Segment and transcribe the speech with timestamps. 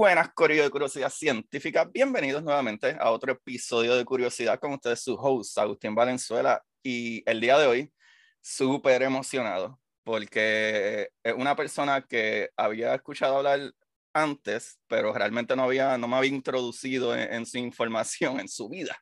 [0.00, 1.84] Buenas, Corillo de Curiosidad Científica.
[1.84, 6.64] Bienvenidos nuevamente a otro episodio de Curiosidad con ustedes, su host, Agustín Valenzuela.
[6.82, 7.92] Y el día de hoy,
[8.40, 13.74] súper emocionado, porque es una persona que había escuchado hablar
[14.14, 18.70] antes, pero realmente no, había, no me había introducido en, en su información, en su
[18.70, 18.96] vida.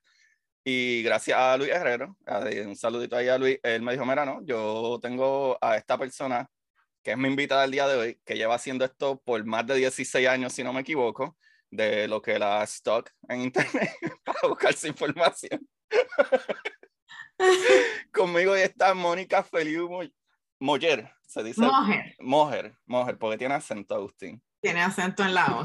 [0.64, 2.16] Y gracias a Luis Herrero,
[2.66, 6.50] un saludito ahí a Luis, él me dijo, mira, no, yo tengo a esta persona
[7.08, 9.76] que es mi invitada el día de hoy, que lleva haciendo esto por más de
[9.76, 11.38] 16 años, si no me equivoco,
[11.70, 13.88] de lo que la stock en internet
[14.26, 15.66] para buscar su información.
[18.12, 20.02] Conmigo hoy está Mónica Feliu Mo-
[20.60, 21.62] Moller, se dice.
[21.62, 24.42] Mujer, Mojer, Mojer, porque tiene acento, Agustín.
[24.60, 25.64] tiene acento en la O.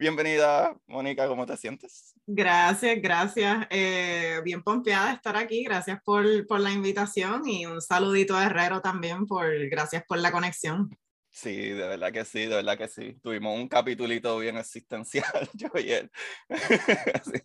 [0.00, 2.14] Bienvenida, Mónica, ¿cómo te sientes?
[2.26, 3.66] Gracias, gracias.
[3.68, 5.62] Eh, bien pompeada de estar aquí.
[5.62, 10.32] Gracias por, por la invitación y un saludito a Herrero también por gracias por la
[10.32, 10.88] conexión.
[11.32, 13.16] Sí, de verdad que sí, de verdad que sí.
[13.22, 16.10] Tuvimos un capitulito bien existencial, yo y él.
[16.50, 17.40] Así.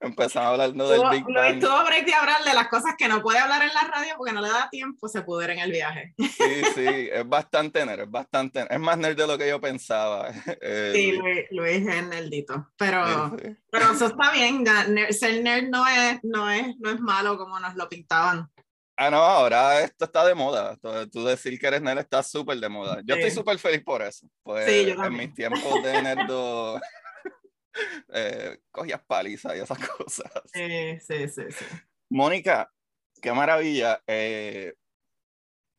[0.00, 1.58] Empezamos hablando del Big Luis Bang.
[1.60, 4.32] tuvo break de hablar de las cosas que no puede hablar en la radio porque
[4.32, 6.14] no le da tiempo, se pudo ir en el viaje.
[6.18, 8.72] Sí, sí, es bastante nerd, es bastante nerd.
[8.72, 10.30] Es más nerd de lo que yo pensaba.
[10.60, 11.46] eh, Sí, Luis.
[11.50, 12.70] Luis, Luis es nerdito.
[12.76, 13.56] Pero, Sí, sí.
[13.70, 14.64] pero eso está bien.
[15.10, 18.48] ser nerd no es, no, es, no es malo como nos lo pintaban.
[18.98, 20.76] Ah, no, ahora esto está de moda.
[21.12, 23.02] Tú, decir que eres nerd está súper de moda.
[23.04, 23.36] Yo estoy Sí.
[23.36, 24.26] súper feliz por eso.
[24.42, 26.80] Pues Sí, yo en mis tiempos de nerdo
[28.14, 30.30] eh, cogías palizas y esas cosas.
[30.52, 31.64] Sí, sí, sí, sí.
[32.08, 32.72] Mónica,
[33.20, 34.02] qué maravilla.
[34.06, 34.74] eh,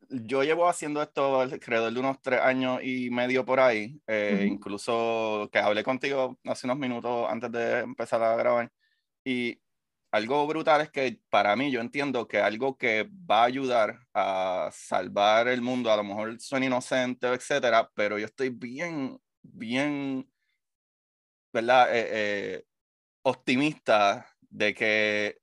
[0.10, 4.00] yo llevo haciendo esto alrededor de unos tres años y medio por ahí.
[4.08, 4.54] eh, Ujú.
[4.54, 8.72] Incluso que hablé contigo hace unos minutos antes de empezar a grabar.
[9.26, 9.60] Y
[10.12, 14.70] algo brutal es que para mí yo entiendo que algo que va a ayudar a
[14.72, 20.30] salvar el mundo, a lo mejor suena inocente, etcétera, pero yo estoy bien, bien,
[21.54, 21.96] ¿verdad?
[21.96, 22.66] Eh, eh,
[23.24, 25.38] optimista de que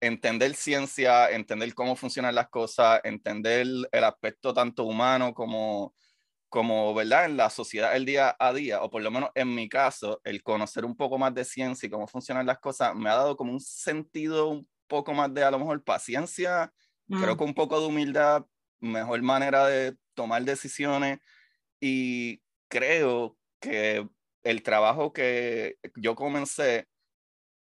[0.00, 5.94] entender ciencia, entender cómo funcionan las cosas, entender el aspecto tanto humano como,
[6.52, 7.26] como, ¿verdad?
[7.26, 10.44] En la sociedad el día a día, o por lo menos en mi caso, el
[10.44, 13.52] conocer un poco más de ciencia y cómo funcionan las cosas, me ha dado como
[13.52, 16.72] un sentido un poco más de a lo mejor paciencia,
[17.16, 17.38] creo Mm.
[17.38, 18.46] que un poco de humildad,
[18.80, 21.20] mejor manera de tomar decisiones
[21.80, 24.08] y creo que
[24.44, 26.88] el trabajo que yo comencé,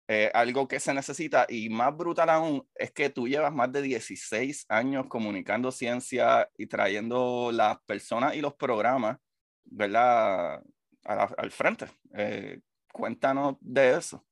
[0.07, 3.81] eh, algo que se necesita y más brutal aún es que tú llevas más de
[3.81, 9.17] 16 años comunicando ciencia y trayendo las personas y los programas,
[9.65, 10.63] ¿verdad?
[11.03, 11.87] La- al frente.
[12.15, 12.59] Eh,
[12.91, 14.25] cuéntanos de eso.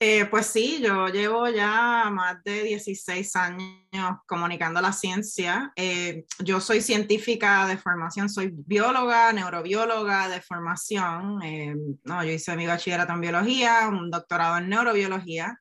[0.00, 5.72] Eh, pues sí, yo llevo ya más de 16 años comunicando la ciencia.
[5.74, 11.42] Eh, yo soy científica de formación, soy bióloga, neurobióloga de formación.
[11.42, 15.58] Eh, no, yo hice mi bachillerato en biología, un doctorado en neurobiología.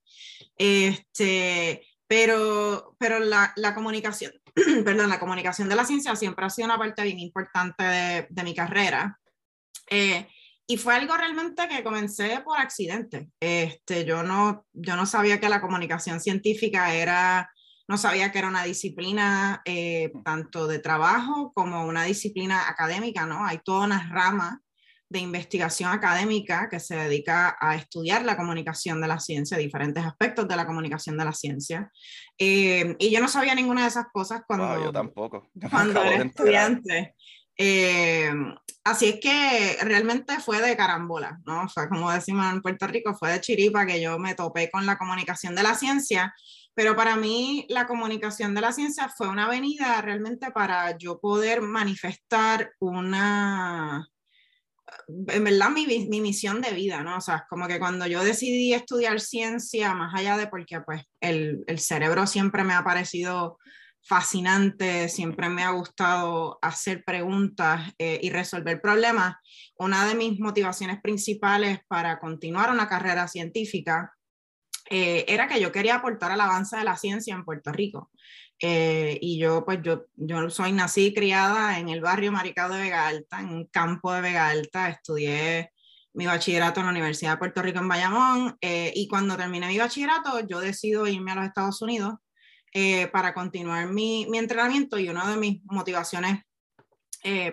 [0.55, 4.33] Este, pero pero la, la comunicación,
[4.85, 8.43] perdón, la comunicación de la ciencia siempre ha sido una parte bien importante de, de
[8.43, 9.19] mi carrera.
[9.89, 10.27] Eh,
[10.67, 13.29] y fue algo realmente que comencé por accidente.
[13.39, 17.49] Este, yo, no, yo no sabía que la comunicación científica era,
[17.87, 23.45] no sabía que era una disciplina eh, tanto de trabajo como una disciplina académica, ¿no?
[23.45, 24.61] Hay toda una rama
[25.09, 30.49] de investigación académica que se dedica a estudiar la comunicación de la ciencia, diferentes aspectos
[30.49, 31.89] de la comunicación de la ciencia.
[32.37, 35.49] Eh, y yo no sabía ninguna de esas cosas cuando, Wow, yo tampoco.
[35.53, 36.27] Yo cuando era enterar.
[36.27, 37.15] estudiante.
[37.57, 38.31] Eh,
[38.83, 41.63] así es que realmente fue de carambola, ¿no?
[41.63, 44.85] O sea, como decimos en Puerto Rico, fue de chiripa que yo me topé con
[44.85, 46.33] la comunicación de la ciencia,
[46.75, 51.61] pero para mí la comunicación de la ciencia fue una avenida realmente para yo poder
[51.61, 54.07] manifestar una,
[55.07, 57.17] en verdad, mi, mi misión de vida, ¿no?
[57.17, 61.63] O sea, como que cuando yo decidí estudiar ciencia, más allá de porque pues el,
[61.67, 63.57] el cerebro siempre me ha parecido
[64.07, 69.35] fascinante, siempre me ha gustado hacer preguntas eh, y resolver problemas.
[69.77, 74.13] Una de mis motivaciones principales para continuar una carrera científica
[74.89, 78.09] eh, era que yo quería aportar al avance de la ciencia en Puerto Rico.
[78.59, 82.79] Eh, y yo, pues yo, yo soy nací y criada en el barrio Maricao de
[82.79, 85.71] Vega Alta, en un campo de Vega Alta, estudié
[86.13, 90.39] mi bachillerato en la Universidad de Puerto Rico en Bayamón y cuando terminé mi bachillerato
[90.47, 92.15] yo decido irme a los Estados Unidos
[93.11, 96.43] para continuar mi, mi, entrenamiento y una de mis motivaciones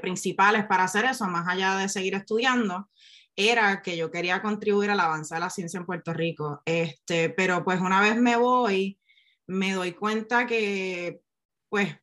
[0.02, 2.88] principales para hacer eso, más allá de seguir estudiando,
[3.36, 6.62] era que yo quería contribuir al avance de la ciencia en Puerto Rico.
[6.64, 9.00] Este, pero pues una vez me voy,
[9.46, 11.20] me doy cuenta que
[11.68, 11.96] pues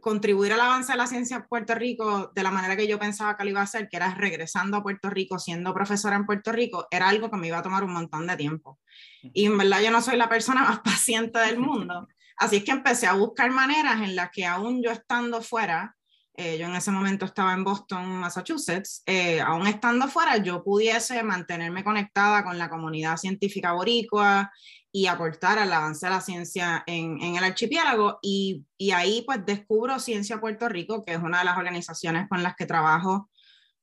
[0.00, 3.36] contribuir al avance de la ciencia en Puerto Rico de la manera que yo pensaba
[3.36, 6.52] que lo iba a hacer, que era regresando a Puerto Rico, siendo profesora en Puerto
[6.52, 8.78] Rico, era algo que me iba a tomar un montón de tiempo.
[9.22, 12.06] Y en verdad yo no soy la persona más paciente del mundo.
[12.36, 15.96] Así es que empecé a buscar maneras en las que aún yo estando fuera,
[16.38, 21.22] eh, yo en ese momento estaba en Boston, Massachusetts, eh, aún estando fuera, yo pudiese
[21.22, 24.52] mantenerme conectada con la comunidad científica boricua
[24.92, 28.18] y aportar al avance de la ciencia en, en el archipiélago.
[28.20, 32.54] Y, ahí pues descubro Ciencia Puerto Rico, que es una de las organizaciones con las
[32.54, 33.30] que trabajo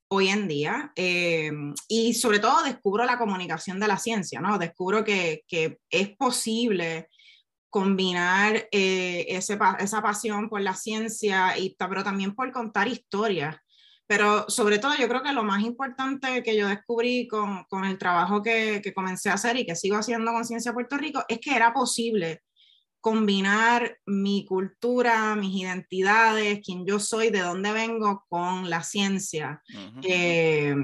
[0.10, 0.92] hoy en día.
[0.96, 1.52] Eh,
[1.88, 4.60] y sobre todo descubro la comunicación de la ciencia, ¿no?
[4.60, 5.44] Descubro que
[5.90, 7.08] es posible
[7.74, 13.58] combinar eh, ese, esa pasión por la ciencia, y, pero también por contar historias.
[14.06, 17.98] Pero sobre todo yo creo que lo más importante que yo descubrí con, con el
[17.98, 21.40] trabajo que, que, comencé a hacer y que sigo haciendo con Ciencia Puerto Rico es
[21.40, 22.44] que era posible
[23.00, 29.64] combinar mi cultura, mis identidades, quién yo soy, de dónde vengo con la ciencia.
[30.04, 30.76] Eh,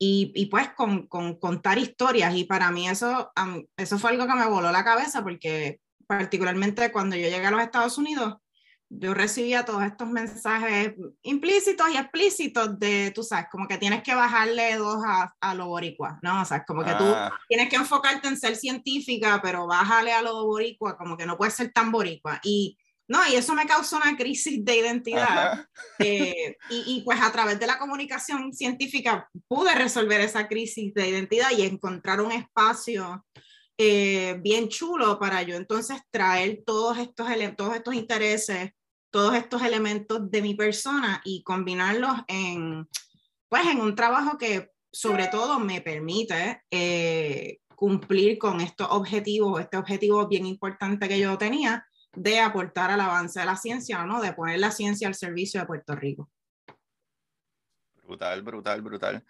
[0.00, 2.34] y, y, pues con, con, contar historias.
[2.34, 3.30] Y para mí eso,
[3.76, 7.62] eso fue algo que me voló la cabeza porque particularmente cuando yo llegué a los
[7.62, 8.36] Estados Unidos,
[8.88, 14.14] yo recibía todos estos mensajes implícitos y explícitos de, tú sabes, como que tienes que
[14.14, 16.42] bajarle dos a, a lo boricua, ¿no?
[16.42, 17.32] O sea, como que tú ah.
[17.48, 21.54] tienes que enfocarte en ser científica, pero bájale a lo boricua, como que no puedes
[21.54, 22.40] ser tan boricua.
[22.44, 25.66] Y no, y eso me causó una crisis de identidad.
[25.98, 31.08] Eh, y, y, pues a través de la comunicación científica pude resolver esa crisis de
[31.08, 33.24] identidad y encontrar un espacio
[33.78, 37.26] eh, bien chulo para yo entonces traer todos estos,
[37.56, 38.72] todos estos intereses,
[39.10, 42.88] todos estos elementos de mi persona y combinarlos en,
[43.48, 49.76] pues, en un trabajo que sobre todo me permite eh, cumplir con estos objetivos, este
[49.76, 54.20] objetivo bien importante que yo tenía de aportar al avance de la ciencia, ¿no?
[54.20, 56.30] De poner la ciencia al servicio de Puerto Rico.
[58.04, 59.24] Brutal, brutal, brutal.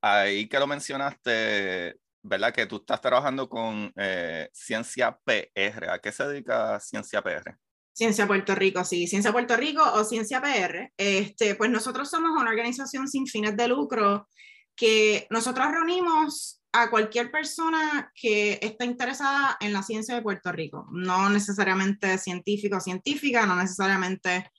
[0.00, 2.52] Ahí que lo mencionaste, ¿verdad?
[2.52, 5.90] Que tú estás trabajando con eh, Ciencia PR.
[5.90, 7.56] ¿A qué se dedica Ciencia PR?
[7.92, 10.92] Ciencia Puerto Rico, sí, Ciencia Puerto Rico o Ciencia PR.
[10.96, 14.28] Este, pues nosotros somos una organización sin fines de lucro
[14.74, 20.86] que nosotros reunimos a cualquier persona que esté interesada en la ciencia de Puerto Rico,
[20.92, 24.50] no necesariamente científico o científica, no necesariamente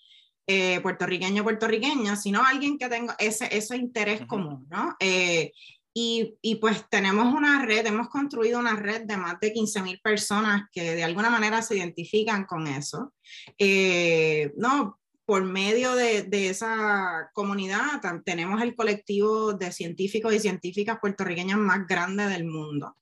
[0.45, 4.95] eh, puertorriqueño o puertorriqueña, sino alguien que tenga ese, ese interés común, ¿no?
[4.99, 5.53] Eh,
[5.93, 9.99] y, y, pues tenemos una red, hemos construido una red de más de 15 mil
[10.01, 13.13] personas que de alguna manera se identifican con eso.
[13.57, 20.99] Eh, no, por medio de, de, esa comunidad tenemos el colectivo de científicos y científicas
[20.99, 22.95] puertorriqueñas más grande del mundo.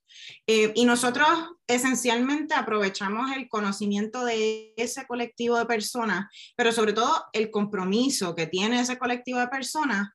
[0.48, 1.28] Eh, y nosotros
[1.68, 8.48] esencialmente aprovechamos el conocimiento de ese colectivo de personas, pero sobre todo el compromiso que
[8.48, 10.10] tiene ese colectivo de personas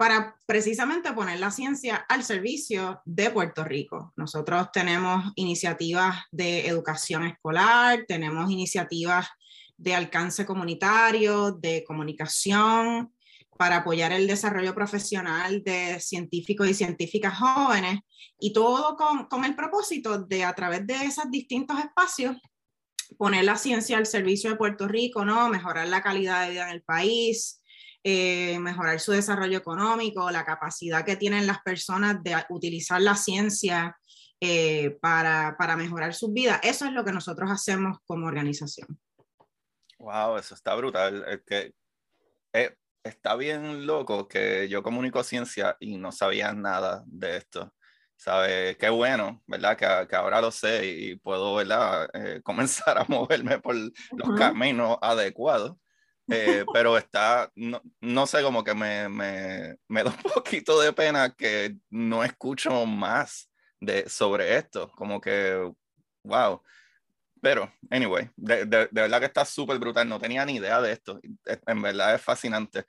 [0.00, 4.14] para precisamente poner la ciencia al servicio de Puerto Rico.
[4.16, 9.28] Nosotros tenemos iniciativas de educación escolar, tenemos iniciativas
[9.76, 13.12] de alcance comunitario, de comunicación,
[13.58, 18.00] para apoyar el desarrollo profesional de científicos y científicas jóvenes,
[18.38, 22.38] y todo con, con el propósito de, a través de esos distintos espacios,
[23.18, 25.50] poner la ciencia al servicio de Puerto Rico, ¿no?
[25.50, 27.59] mejorar la calidad de vida en el país,
[28.02, 33.94] eh, mejorar su desarrollo económico, la capacidad que tienen las personas de utilizar la ciencia
[34.40, 36.60] eh, para, para, mejorar sus vidas.
[36.62, 38.98] Eso es lo que nosotros hacemos como organización.
[39.98, 41.26] Wow, eso está brutal.
[41.28, 41.74] Es que
[42.54, 47.74] eh, está bien loco que yo comunico ciencia y no sabía nada de esto.
[48.16, 48.78] ¿Sabe?
[48.78, 49.76] Qué bueno, ¿verdad?
[49.76, 52.08] Que, que, ahora lo sé y puedo, ¿verdad?
[52.44, 55.76] comenzar a moverme por los caminos adecuados.
[56.30, 60.92] Eh, pero está, no, no, sé, como que me, me, me, da un poquito de
[60.92, 65.72] pena que no escucho más de, sobre esto, como que,
[66.24, 66.62] wow,
[67.40, 70.08] Pero, anyway, de, de, de verdad que está súper brutal.
[70.08, 71.20] No tenía ni idea de esto.
[71.66, 72.84] En verdad es fascinante.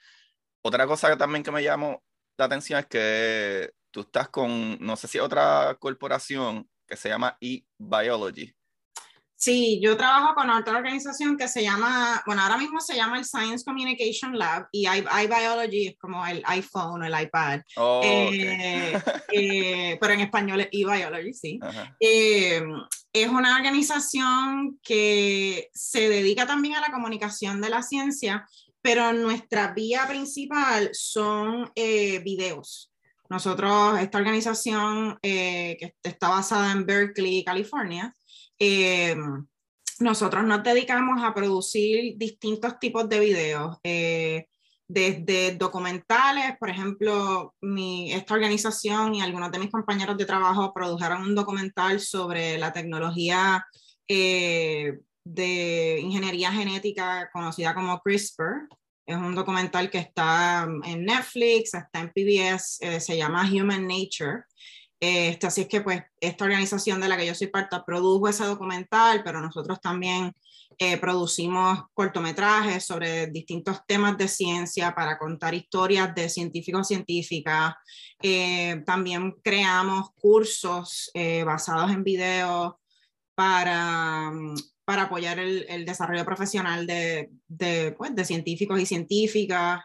[0.61, 2.03] Otra cosa que también que me llamó
[2.37, 7.37] la atención es que tú estás con, no sé si otra corporación que se llama
[7.39, 8.53] eBiology.
[9.41, 13.25] Sí, yo trabajo con otra organización que se llama, bueno, ahora mismo se llama el
[13.25, 17.61] Science Communication Lab y iBiology es como el iPhone o el iPad.
[17.75, 21.59] Oh, eh, eh, pero en español es eBiology, sí.
[21.99, 22.61] Eh,
[23.11, 28.47] es una organización que se dedica también a la comunicación de la ciencia,
[28.79, 32.93] pero nuestra vía principal son videos.
[33.27, 38.13] Nosotros, esta organización que está basada en Berkeley, California,
[38.63, 39.15] eh,
[40.01, 44.45] nosotros nos dedicamos a producir distintos tipos de videos, eh,
[44.87, 51.23] desde documentales, por ejemplo, mi, esta organización y algunos de mis compañeros de trabajo produjeron
[51.23, 53.65] un documental sobre la tecnología
[54.07, 58.67] eh, de ingeniería genética conocida como CRISPR.
[59.07, 64.43] Es un documental que está en Netflix, está en PBS, se llama Human Nature.
[65.03, 68.45] Este, así es que pues esta organización de la que yo soy parte produjo ese
[68.45, 70.31] documental, pero nosotros también
[70.77, 77.73] eh, producimos cortometrajes sobre distintos temas de ciencia para contar historias de científicos científicas.
[78.21, 82.73] Eh, también creamos cursos eh, basados en videos
[83.33, 84.31] para,
[84.85, 89.81] para apoyar el, el desarrollo profesional de, de, pues, de científicos y científicas.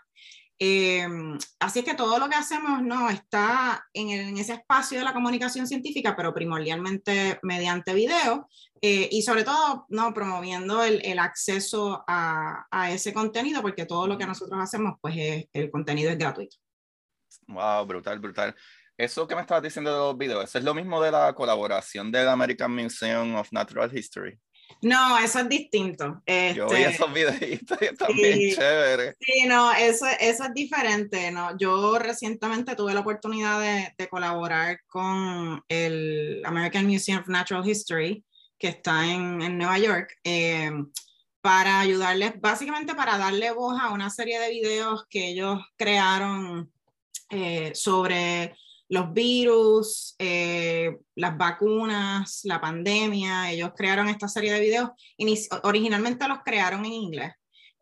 [0.59, 5.05] Em, así es que todo lo que hacemos no está en, en, ese espacio de
[5.05, 8.49] la comunicación científica, pero primordialmente mediante video
[8.81, 14.07] eh, y sobre todo no promoviendo el, el acceso a, a, ese contenido, porque todo
[14.07, 16.57] lo que nosotros hacemos, pues el contenido es gratuito.
[17.49, 18.57] Wow, brutal, brutal.
[18.97, 22.11] Eso que me estabas diciendo de los videos, ¿eso es lo mismo de la colaboración
[22.11, 24.39] del American Museum of Natural History?
[24.83, 26.23] No, eso es distinto.
[26.27, 29.17] Yo vi este, esos videitos y también sí, chévere.
[29.21, 31.31] Sí, no, eso, eso es diferente.
[31.31, 31.57] ¿no?
[31.59, 38.25] Yo recientemente tuve la oportunidad de, de, colaborar con el American Museum of Natural History,
[38.59, 40.71] que está en, en Nueva York, eh,
[41.41, 46.73] para ayudarles, básicamente para darle voz a una serie de videos que ellos crearon
[47.31, 48.57] eh, sobre
[48.89, 54.91] los virus, eh, las vacunas, la pandemia, ellos crearon esta serie de videos,
[55.63, 57.33] originalmente los crearon en inglés,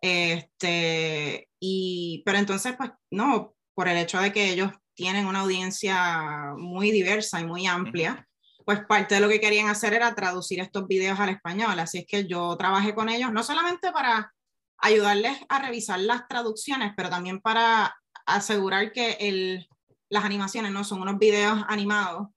[0.01, 6.55] este, y, pero entonces, pues no, por el hecho de que ellos tienen una audiencia
[6.57, 8.27] muy diversa y muy amplia,
[8.65, 12.07] pues parte de lo que querían hacer era traducir estos videos al español, así es
[12.07, 14.33] que yo trabajé con ellos, no solamente para
[14.79, 17.95] ayudarles a revisar las traducciones, pero también para
[18.27, 19.69] asegurar que el
[20.15, 20.85] las animaciones, ¿no?
[20.85, 22.29] Son unos videos animados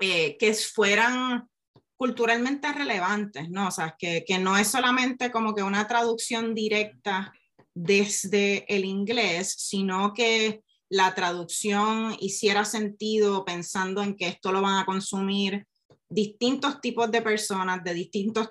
[0.00, 1.48] eh, que fueran
[1.96, 3.68] culturalmente relevantes, ¿no?
[3.68, 7.32] O sea, que, que no es solamente como que una traducción directa
[7.74, 14.78] desde el inglés, sino que la traducción hiciera sentido pensando en que esto lo van
[14.78, 15.66] a consumir
[16.10, 18.50] distintos tipos de personas, de distintos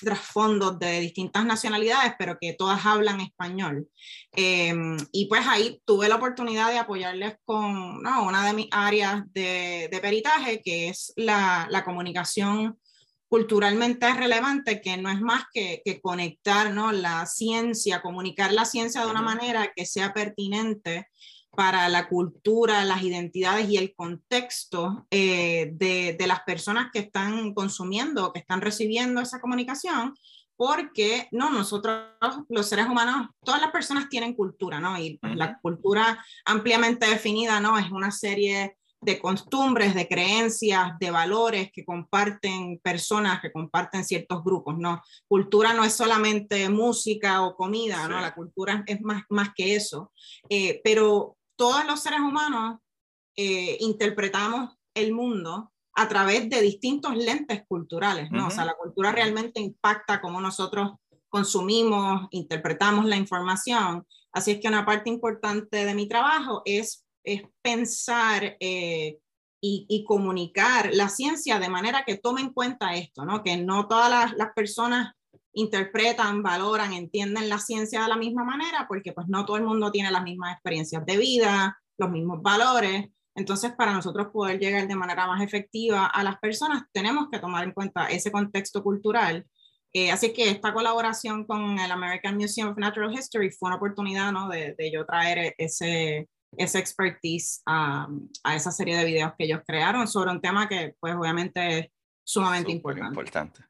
[0.00, 3.88] trasfondos, de distintas nacionalidades, pero que todas hablan español.
[4.32, 8.24] Em, y pues ahí tuve la oportunidad de apoyarles con ¿no?
[8.24, 12.76] una de mis áreas de, de peritaje, que es la, la, comunicación
[13.28, 16.90] culturalmente relevante, que no es más que, que conectar ¿no?
[16.90, 21.06] la ciencia, comunicar la ciencia de una manera que sea pertinente
[21.50, 27.52] para la cultura, las identidades y el contexto eh, de, de, las personas que están
[27.54, 30.14] consumiendo, que están recibiendo esa comunicación,
[30.58, 32.02] porque no, nosotros
[32.48, 34.98] los seres humanos, todas las personas tienen cultura, ¿no?
[34.98, 37.78] Y la cultura ampliamente definida, ¿no?
[37.78, 44.42] Es una serie de costumbres, de creencias, de valores que comparten personas, que comparten ciertos
[44.42, 45.00] grupos, ¿no?
[45.28, 48.08] Cultura no es solamente música o comida, sí.
[48.08, 48.20] ¿no?
[48.20, 50.12] La cultura es más, más que eso.
[50.48, 52.78] Eh, pero todos los seres humanos
[53.36, 58.38] eh, interpretamos el mundo a través de distintos lentes culturales, ¿no?
[58.38, 58.48] Uh -huh.
[58.48, 60.92] O sea, la cultura realmente impacta cómo nosotros
[61.28, 64.06] consumimos, interpretamos la información.
[64.32, 69.18] Así es que una parte importante de mi trabajo es, es pensar eh,
[69.60, 73.42] y, y, comunicar la ciencia de manera que tome en cuenta esto, ¿no?
[73.42, 75.14] Que no todas las, las personas
[75.58, 79.90] interpretan, valoran, entienden la ciencia de la misma manera, porque pues no todo el mundo
[79.90, 83.08] tiene las mismas experiencias de vida, los mismos valores.
[83.34, 87.64] Entonces, para nosotros poder llegar de manera más efectiva a las personas, tenemos que tomar
[87.64, 89.46] en cuenta ese contexto cultural.
[89.92, 94.32] Eh, así que esta colaboración con el American Museum of Natural History fue una oportunidad
[94.32, 94.48] ¿no?
[94.48, 98.06] de, de yo traer ese, ese expertise a,
[98.44, 101.90] a, esa serie de videos que ellos crearon sobre un tema que, pues, obviamente
[102.22, 103.08] sumamente importante.
[103.08, 103.60] importante.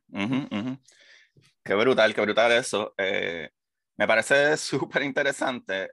[1.69, 2.95] Qué brutal, qué brutal eso.
[2.97, 3.51] Eh,
[3.99, 5.91] me parece súper interesante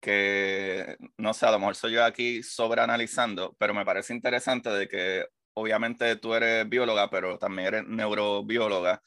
[0.00, 4.88] que, no sé, a lo mejor soy yo aquí sobreanalizando, pero me parece interesante de
[4.88, 9.02] que obviamente tú eres bióloga, pero también eres neurobióloga.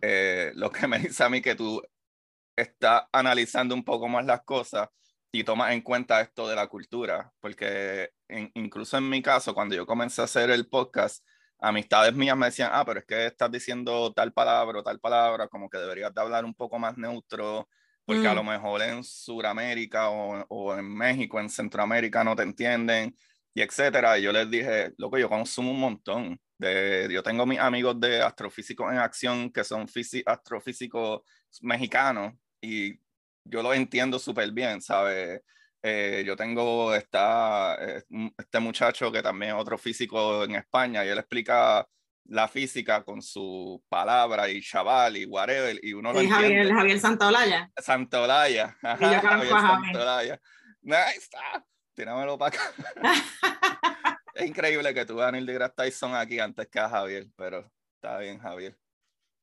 [0.00, 1.80] Eh, lo que me dice a mí que tú
[2.56, 4.88] estás analizando un poco más las cosas
[5.30, 8.10] y tomas en cuenta esto de la cultura, porque
[8.54, 11.24] incluso en mi caso, cuando yo comencé a hacer el podcast,
[11.62, 15.48] amistades mías me decían, ah, pero es que estás diciendo tal palabra o tal palabra,
[15.48, 17.68] como que deberías de hablar un poco más neutro,
[18.04, 18.48] porque a lo mm.
[18.48, 23.14] mejor en Sudamérica o, o, en México, en Centroamérica no te entienden,
[23.54, 24.18] y etcétera.
[24.18, 26.40] Y yo les dije, loco, yo consumo un montón.
[26.58, 29.86] De, yo tengo mis amigos de astrofísicos en acción que son
[30.26, 31.22] astrofísicos
[31.60, 33.00] mexicanos y
[33.44, 35.40] yo lo entiendo súper bien, ¿sabes?
[35.82, 38.04] Eh, yo tengo esta, eh,
[38.38, 41.84] este muchacho que también es otro físico en España y él explica
[42.26, 46.74] la física con su palabra y chaval y whatever y uno lo Javier, entiende.
[46.74, 47.70] Javier Santolaya.
[47.76, 48.76] Santolaya.
[48.80, 50.40] Ajá, y yo Javier Santolaya.
[50.84, 51.66] Ahí está.
[51.94, 52.72] Tíramelo para acá.
[54.34, 57.70] es increíble que tú veas a Neil deGrasse Tyson aquí antes que a Javier, pero
[57.96, 58.78] está bien, Javier.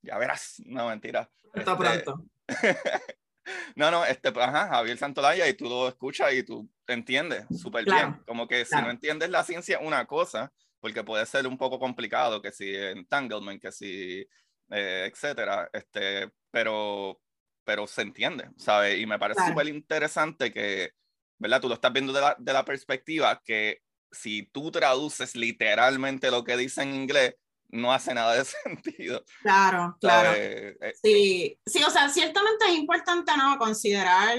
[0.01, 0.55] Ya verás.
[0.65, 1.29] No, mentira.
[1.53, 1.83] Está este...
[1.83, 2.25] pronto.
[3.75, 8.21] No, no, este, ajá, Javier Santolaya y tú lo escuchas y tú entiendes súper bien.
[8.25, 12.41] Como que si no entiendes la ciencia, una cosa, porque puede ser un poco complicado,
[12.41, 14.27] que si entanglement, que si,
[14.69, 17.19] eh, etcétera, este, pero,
[17.63, 18.99] pero se entiende, ¿sabes?
[18.99, 20.91] Y me parece súper interesante que,
[21.37, 21.61] ¿verdad?
[21.61, 26.43] Tú lo estás viendo de la, de la perspectiva que si tú traduces literalmente lo
[26.43, 27.35] que dice en inglés,
[27.69, 29.23] no hace nada de sentido.
[29.41, 30.31] Claro, claro.
[30.35, 34.37] Eh, sí, sí, o sea, ciertamente es importante no considerar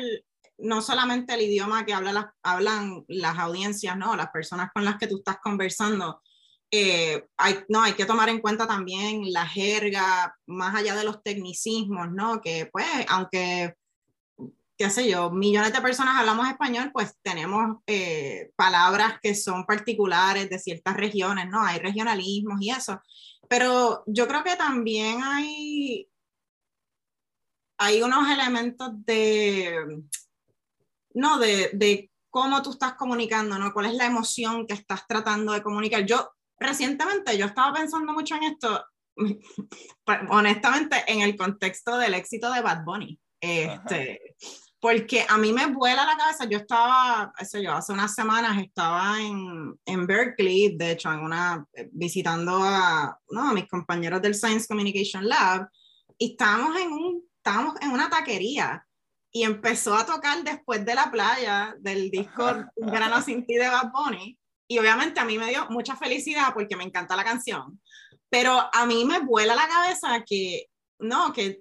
[0.59, 4.15] no solamente el idioma que habla hablan las audiencias, ¿no?
[4.15, 6.23] Las personas con las que tú estás conversando.
[6.73, 11.23] Eh, hay, no, hay que tomar en cuenta también la jerga, más allá de los
[11.23, 12.41] tecnicismos, ¿no?
[12.41, 13.75] Que pues, aunque
[14.81, 20.49] qué sé yo, millones de personas hablamos español, pues tenemos eh, palabras que son particulares
[20.49, 21.63] de ciertas regiones, ¿no?
[21.63, 22.99] Hay regionalismos y eso.
[23.47, 26.09] Pero yo creo que también hay,
[27.77, 30.03] hay unos elementos de,
[31.13, 33.75] no, de, de cómo tú estás comunicando, ¿no?
[33.75, 36.07] ¿Cuál es la emoción que estás tratando de comunicar?
[36.07, 38.83] Yo, recientemente, yo estaba pensando mucho en esto,
[40.31, 43.21] honestamente, en el contexto del éxito de Bad Bunny.
[43.43, 44.37] Este,
[44.81, 46.47] porque a mí me vuela la cabeza.
[46.47, 51.65] Yo estaba, eso yo, hace unas semanas estaba en, en Berkeley, de hecho, en una,
[51.93, 55.69] visitando a, no, a mis compañeros del Science Communication Lab,
[56.17, 58.87] y estábamos en, un, estábamos en una taquería
[59.33, 63.69] y empezó a tocar después de la playa del disco Un grano sin ti de
[63.69, 64.37] Bad Bunny.
[64.69, 67.81] Y obviamente a mí me dio mucha felicidad porque me encanta la canción.
[68.29, 70.67] Pero a mí me vuela la cabeza que,
[70.99, 71.61] no, que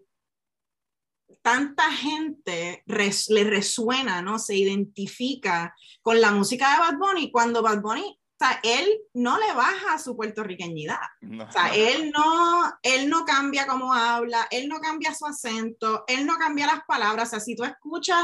[1.49, 4.38] tanta gente le resuena, ¿no?
[4.38, 9.39] Se identifica con la música de Bad Bunny cuando Bad Bunny, o sea, él no
[9.39, 10.99] le baja su puertorriqueñidad.
[11.23, 16.27] O sea, él no, él no cambia cómo habla, él no cambia su acento, él
[16.27, 17.29] no cambia las palabras.
[17.29, 18.23] O sea, si tú escuchas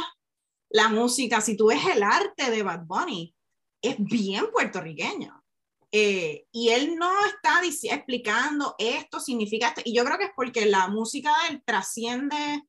[0.69, 3.35] la música, si tú ves el arte de Bad Bunny,
[3.81, 5.43] es bien puertorriqueño.
[5.91, 9.81] Eh, y él no está explicando esto significa esto.
[9.83, 12.63] Y yo creo que es porque la música de él trasciende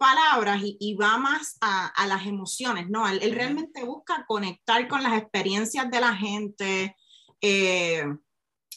[0.00, 3.06] palabras y, va más a, las emociones, ¿no?
[3.06, 6.96] Él, realmente busca conectar con las experiencias de la gente,
[7.42, 8.06] eh,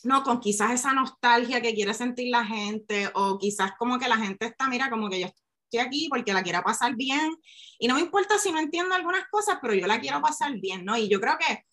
[0.03, 4.17] no, con quizás esa nostalgia que quiere sentir la gente, o quizás como que la
[4.17, 7.37] gente está, mira, como que yo estoy aquí porque la quiero pasar bien,
[7.79, 10.83] y no me importa si no entiendo algunas cosas, pero yo la quiero pasar bien,
[10.83, 10.97] ¿no?
[10.97, 11.63] Y yo creo que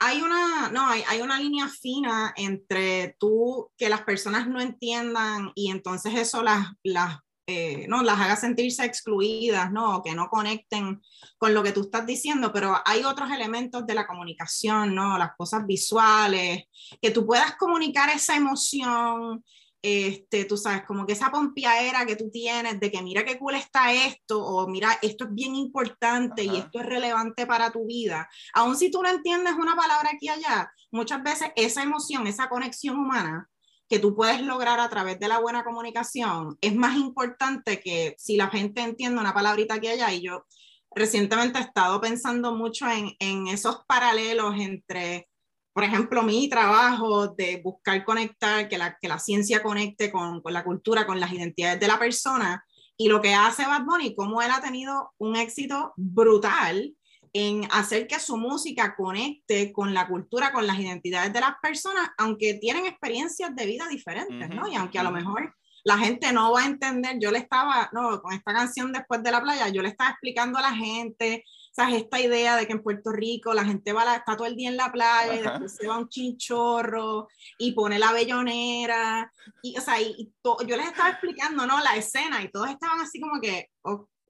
[0.00, 5.52] hay una, no, hay, hay una línea fina entre tú, que las personas no entiendan
[5.54, 10.02] y entonces eso las, las eh, no las haga sentirse excluidas, ¿no?
[10.04, 11.02] que no conecten
[11.36, 15.18] con lo que tú estás diciendo, pero hay otros elementos de la comunicación, ¿no?
[15.18, 16.64] Las cosas visuales,
[17.02, 19.42] que tú puedas comunicar esa emoción,
[19.82, 23.56] este, tú sabes, como que esa pompiadera que tú tienes de que mira qué cool
[23.56, 28.28] está esto, o mira, esto es bien importante y esto es relevante para tu vida.
[28.54, 32.48] Aun si tú no entiendes una palabra aquí y allá, muchas veces esa emoción, esa
[32.48, 33.48] conexión humana
[33.90, 38.36] que tú puedes lograr a través de la buena comunicación es más importante que si
[38.36, 40.12] la gente entiende una palabrita y allá.
[40.12, 40.46] Y yo
[40.94, 45.28] recientemente he estado pensando mucho en, en esos paralelos entre,
[45.72, 50.52] por ejemplo, mi trabajo de buscar conectar, que la, que la ciencia conecte con, con
[50.52, 52.64] la cultura, con las identidades de la persona,
[52.96, 56.94] y lo que hace Bad Bunny, cómo él ha tenido un éxito brutal
[57.32, 62.10] en hacer que su música conecte con la cultura, con las identidades de las personas,
[62.18, 64.66] aunque tienen experiencias de vida diferentes, ¿no?
[64.66, 68.20] Y aunque a lo mejor la gente no va a entender, yo le estaba, no,
[68.20, 72.02] con esta canción después de la playa, yo le estaba explicando a la gente, ¿sabes?
[72.02, 74.68] Esta idea de que en Puerto Rico la gente va a está todo el día
[74.68, 79.78] en la playa y después se va a un chinchorro y pone la bellonera, y,
[79.78, 80.32] o sea, y,
[80.66, 81.80] yo les estaba explicando, ¿no?
[81.80, 83.70] La escena y todos estaban así como que,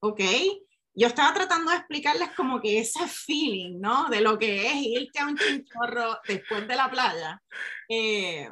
[0.01, 0.21] ok,
[0.95, 4.09] yo estaba tratando de explicarles como que ese feeling, ¿no?
[4.09, 7.43] De lo que es irte a un chinchorro después de la playa.
[7.89, 8.49] Eh,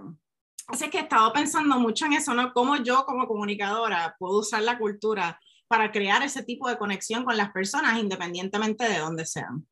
[0.69, 2.53] Así que he estado pensando mucho en eso, ¿no?
[2.53, 7.39] Cómo yo como comunicadora puedo usar la cultura para crear ese tipo de conexión con
[7.39, 9.67] las personas independientemente de dónde sean.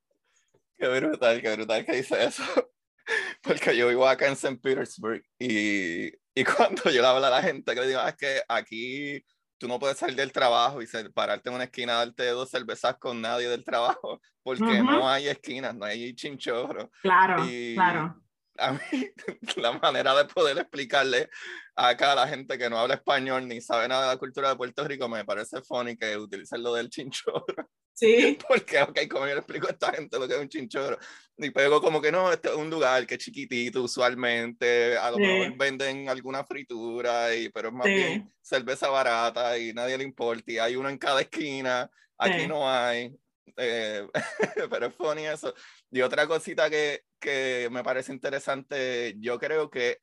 [0.78, 2.42] Qué brutal, qué brutal que dice eso.
[3.42, 4.56] Porque yo vivo acá en St.
[4.56, 8.16] Petersburg y, y cuando yo le hablo a la gente que le digo, ah, es
[8.16, 9.22] que aquí
[9.58, 13.20] tú no puedes salir del trabajo y pararte en una esquina, darte dos cervezas con
[13.20, 16.90] nadie del trabajo, porque no hay esquinas, no hay chinchorro.
[17.02, 18.26] Claro, claro
[18.58, 18.78] a mí
[19.56, 21.28] la manera de poder explicarle
[21.74, 24.56] acá a la gente que no habla español ni sabe nada de la cultura de
[24.56, 27.70] Puerto Rico me parece funny que utilicen lo del chinchorro.
[27.96, 28.38] Sí.
[28.48, 30.98] Porque, ok, como yo le explico a esta gente lo que es un chinchorro.
[31.38, 35.18] Y pego como que no, este es un lugar que es chiquitito usualmente, a lo
[35.18, 40.50] mejor venden alguna fritura, y, pero es más bien cerveza barata y nadie le importa
[40.50, 43.14] y hay uno en cada esquina, aquí no hay.
[43.56, 44.06] Eh,
[44.70, 45.54] pero es funny eso.
[45.90, 50.00] Y otra cosita que, que me parece interesante, yo creo que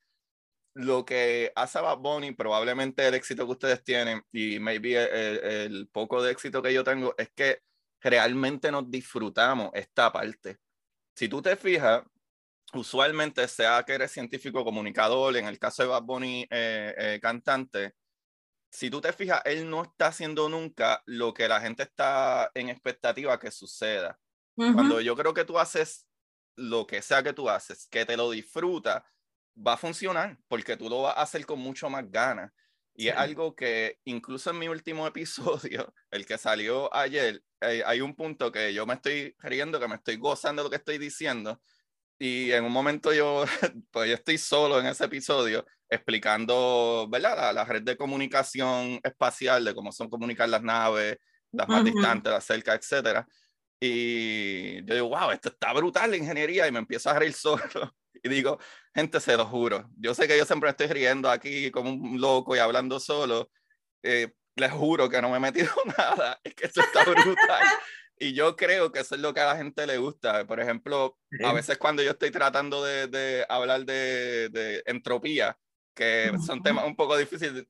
[0.74, 5.88] lo que hace Bad Bunny, probablemente el éxito que ustedes tienen y maybe el, el,
[5.88, 7.60] poco de éxito que yo tengo, es que
[8.10, 10.58] realmente nos disfrutamos esta parte.
[11.16, 12.02] Si tú te fijas,
[12.74, 17.94] usualmente sea que eres científico comunicador, en el caso de Bad Bunny eh, eh, cantante,
[18.70, 22.68] si tú te fijas, él no está haciendo nunca lo que la gente está en
[22.68, 24.18] expectativa que suceda.
[24.72, 26.06] Cuando yo creo que tú haces
[26.56, 29.02] lo que sea que tú haces, que te lo disfrutas,
[29.56, 32.52] va a funcionar porque tú lo vas a hacer con mucho más ganas.
[32.94, 38.00] Y es algo que incluso en mi último episodio, el que salió ayer, eh, hay
[38.00, 40.98] un punto que yo me estoy riendo, que me estoy gozando de lo que estoy
[40.98, 41.60] diciendo.
[42.18, 43.44] Y en un momento yo,
[43.90, 47.36] pues yo estoy solo en ese episodio explicando, ¿verdad?
[47.36, 51.18] La, la red de comunicación espacial, de cómo son comunicar las naves,
[51.52, 53.26] las más distantes, las cerca, etcétera.
[53.86, 57.62] Y yo digo, wow, esto está brutal la ingeniería y me empiezo a reír solo.
[58.26, 58.58] Y digo,
[58.94, 59.90] gente, se lo juro.
[59.98, 63.50] Yo sé que yo siempre estoy riendo aquí como un loco y hablando solo.
[64.02, 65.68] Eh, les juro que no me he metido
[65.98, 66.40] nada.
[66.42, 67.34] Es que esto está brutal.
[68.18, 70.46] y yo creo que eso es lo que a la gente le gusta.
[70.46, 75.58] Por ejemplo, a veces cuando yo estoy tratando de, de hablar de, de, entropía,
[75.94, 77.66] que son temas un poco difíciles,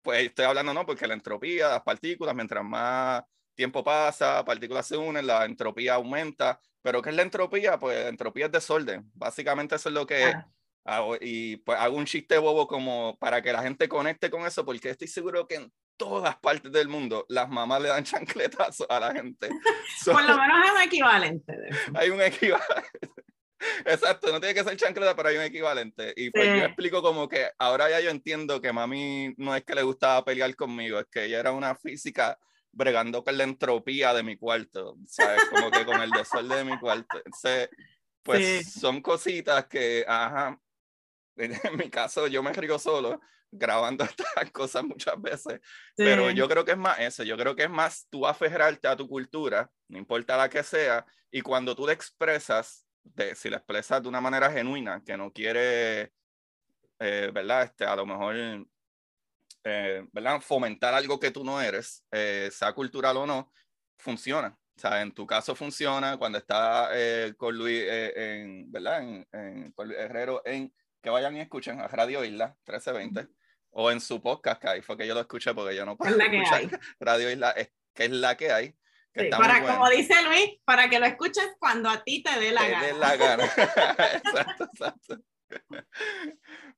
[0.00, 0.86] pues estoy hablando, ¿no?
[0.86, 3.24] Porque la entropía, las partículas, mientras más
[3.58, 6.60] tiempo pasa, partículas se unen, la entropía aumenta.
[6.80, 7.76] Pero ¿qué es la entropía?
[7.76, 9.10] Pues la entropía es desorden.
[9.14, 10.32] Básicamente eso es lo que
[10.84, 11.16] hago.
[11.20, 14.90] Y pues hago un chiste bobo como para que la gente conecte con eso, porque
[14.90, 19.12] estoy seguro que en todas partes del mundo las mamás le dan chancletazos a la
[19.12, 19.48] gente.
[20.04, 21.54] Por lo menos hay un equivalente.
[21.94, 23.10] Hay un equivalente.
[23.84, 26.14] Exacto, no tiene que ser chancleta, pero hay un equivalente.
[26.16, 29.74] Y pues yo explico como que ahora ya yo entiendo que mami no es que
[29.74, 32.38] le gustaba pelear conmigo, es que ella era una física
[32.72, 35.44] bregando con la entropía de mi cuarto, ¿sabes?
[35.46, 37.16] Como que con el desorden de mi cuarto.
[37.16, 37.70] Entonces,
[38.22, 40.60] pues son cositas que, ajá,
[41.36, 45.60] en mi caso yo me río solo grabando estas cosas muchas veces,
[45.96, 48.96] pero yo creo que es más eso, yo creo que es más tú aferrarte a
[48.96, 53.58] tu cultura, no importa la que sea, y cuando tú la expresas, de, si la
[53.58, 56.12] expresas de una manera genuina, que no quiere,
[56.98, 57.62] eh, ¿verdad?
[57.62, 58.66] Este, a lo mejor
[59.68, 60.40] eh, ¿verdad?
[60.40, 63.52] Fomentar algo que tú no eres, eh, sea cultural o no,
[63.98, 64.56] funciona.
[64.76, 69.02] O sea, en tu caso funciona cuando está eh, con Luis, en, ¿verdad?
[69.02, 73.28] En, en con Luis Herrero, en que vayan y escuchen a Radio Isla 1320
[73.70, 76.18] o en su podcast, que ahí fue que yo lo escuché porque yo no puedo
[76.18, 78.74] escuchar Radio Isla, es, que es la que hay.
[79.30, 82.86] para, como dice Luis, para que lo escuches cuando a ti te dé la gana.
[82.86, 83.44] Dé la gana.
[84.14, 85.18] exacto, exacto.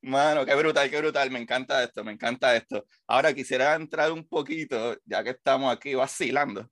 [0.03, 1.31] Mano, qué brutal, qué brutal.
[1.31, 2.87] Me encanta esto, me encanta esto.
[3.07, 6.71] Ahora quisiera entrar un poquito, ya que estamos aquí vacilando,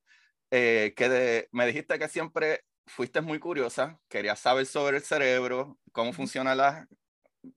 [0.51, 6.13] eh, que me dijiste que siempre fuiste muy curiosa, querías saber sobre el cerebro, cómo
[6.13, 6.87] funcionan las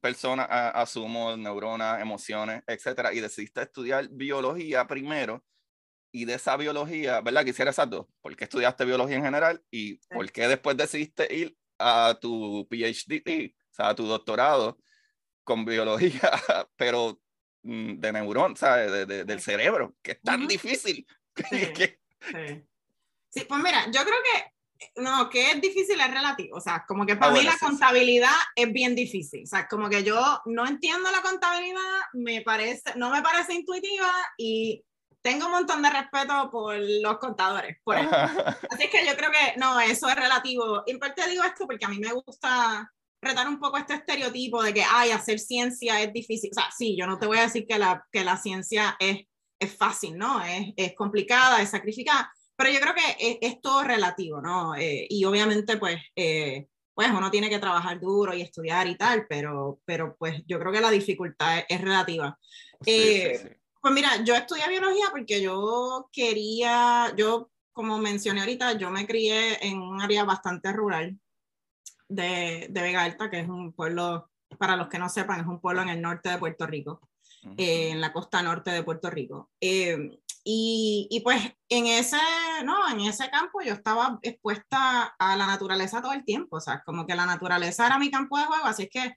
[0.01, 5.43] personas, asumo, neuronas, emociones, etcétera, y decidiste estudiar biología primero.
[6.13, 7.45] Y de esa biología, ¿verdad?
[7.45, 8.07] Quisiera saber dos.
[8.21, 9.63] ¿Por qué estudiaste biología en general?
[9.71, 14.77] ¿Y por qué después decidiste ir a tu PhD sea, tu doctorado
[15.43, 16.31] con biología,
[16.75, 17.19] pero
[17.63, 18.91] mm, de neurón, ¿sabes?
[18.91, 21.05] De, de, del cerebro, que es tan difícil.
[21.49, 22.63] Sí, sí.
[23.29, 24.51] sí, pues mira, yo creo que
[24.97, 26.57] no, que es difícil es relativo.
[26.57, 29.43] O sea, como que para ah, mí la contabilidad es bien difícil.
[29.43, 34.11] O sea, como que yo no entiendo la contabilidad, me parece, no me parece intuitiva
[34.37, 34.83] y
[35.21, 37.77] tengo un montón de respeto por los contadores.
[37.83, 37.95] Por
[38.71, 40.83] Así que yo creo que no, eso es relativo.
[40.87, 42.91] En parte digo esto porque a mí me gusta
[43.21, 46.49] retar un poco este estereotipo de que, ay, hacer ciencia es difícil.
[46.51, 49.25] O sea, sí, yo no te voy a decir que la, que la ciencia es,
[49.59, 50.43] es fácil, ¿no?
[50.43, 52.31] Es, es complicada, es sacrificada
[52.61, 54.75] pero yo creo que es, todo relativo, ¿no?
[54.75, 59.25] Eh, y obviamente, pues, eh, pues uno tiene que trabajar duro y estudiar y tal,
[59.27, 62.37] pero, pero pues yo creo que la dificultad es, relativa.
[62.85, 69.07] Eh, pues mira, yo estudié biología porque yo quería, yo como mencioné ahorita, yo me
[69.07, 71.17] crié en un área bastante rural
[72.11, 75.59] de, de Vega Alta, que es un pueblo, para los que no sepan, es un
[75.59, 77.01] pueblo en el norte de Puerto Rico,
[77.57, 79.49] en la costa norte de Puerto Rico.
[79.59, 82.17] Y, y, pues en ese,
[82.65, 86.81] no, en ese campo yo estaba expuesta a la naturaleza todo el tiempo, o sea,
[86.83, 89.15] como que la naturaleza era mi campo de juego, así es que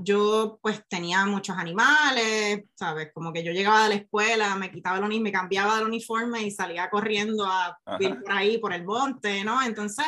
[0.00, 3.10] yo pues tenía muchos animales, ¿sabes?
[3.12, 6.42] Como que yo llegaba de la escuela, me quitaba el uniforme, me cambiaba del uniforme
[6.42, 9.60] y salía corriendo a ir por ahí, por el monte, ¿no?
[9.62, 10.06] Entonces,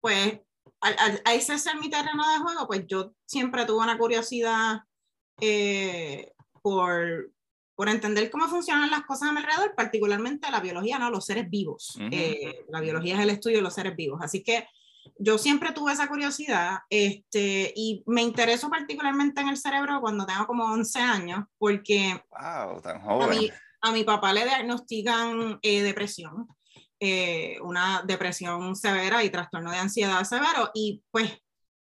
[0.00, 0.40] pues,
[0.80, 4.80] a ese ser mi terreno de juego, pues yo siempre tuve una curiosidad
[5.40, 7.30] eh, por,
[7.74, 11.10] por entender cómo funcionan las cosas a mi alrededor, particularmente la biología, ¿no?
[11.10, 11.98] Los seres vivos.
[12.10, 14.20] Eh, la biología es el estudio de los seres vivos.
[14.22, 14.66] Así que
[15.18, 20.46] yo siempre tuve esa curiosidad este, y me intereso particularmente en el cerebro cuando tengo
[20.46, 23.28] como 11 años, porque wow, tan joven.
[23.28, 23.50] A, mi,
[23.82, 26.48] a, mi, papá le diagnostican eh, depresión,
[27.00, 31.30] eh, una depresión severa y trastorno de ansiedad severo, y pues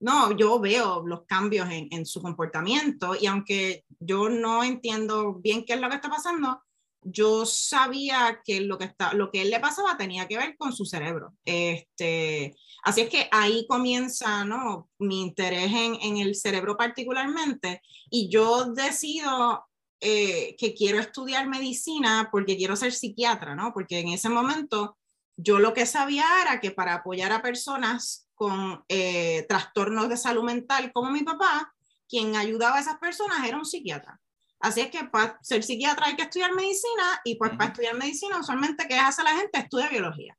[0.00, 5.64] no, yo veo los cambios en, en, su comportamiento y aunque yo no entiendo bien
[5.64, 6.62] qué es lo que está pasando,
[7.02, 10.72] yo sabía que lo que, está, lo que él le pasaba tenía que ver con
[10.72, 11.34] su cerebro.
[11.44, 14.88] Este, así es que ahí comienza ¿no?
[14.98, 19.64] mi interés en, en el cerebro particularmente y yo decido
[20.00, 23.72] eh, que quiero estudiar medicina porque quiero ser psiquiatra, ¿no?
[23.72, 24.97] porque en ese momento
[25.38, 30.42] yo lo que sabía era que para apoyar a personas con eh, trastornos de salud
[30.42, 31.72] mental como mi papá,
[32.08, 34.20] quien ayudaba a esas personas era un psiquiatra.
[34.60, 38.40] Así es que para ser psiquiatra hay que estudiar medicina y pues para estudiar medicina
[38.40, 39.60] usualmente ¿qué hace la gente?
[39.60, 40.36] Estudia biología.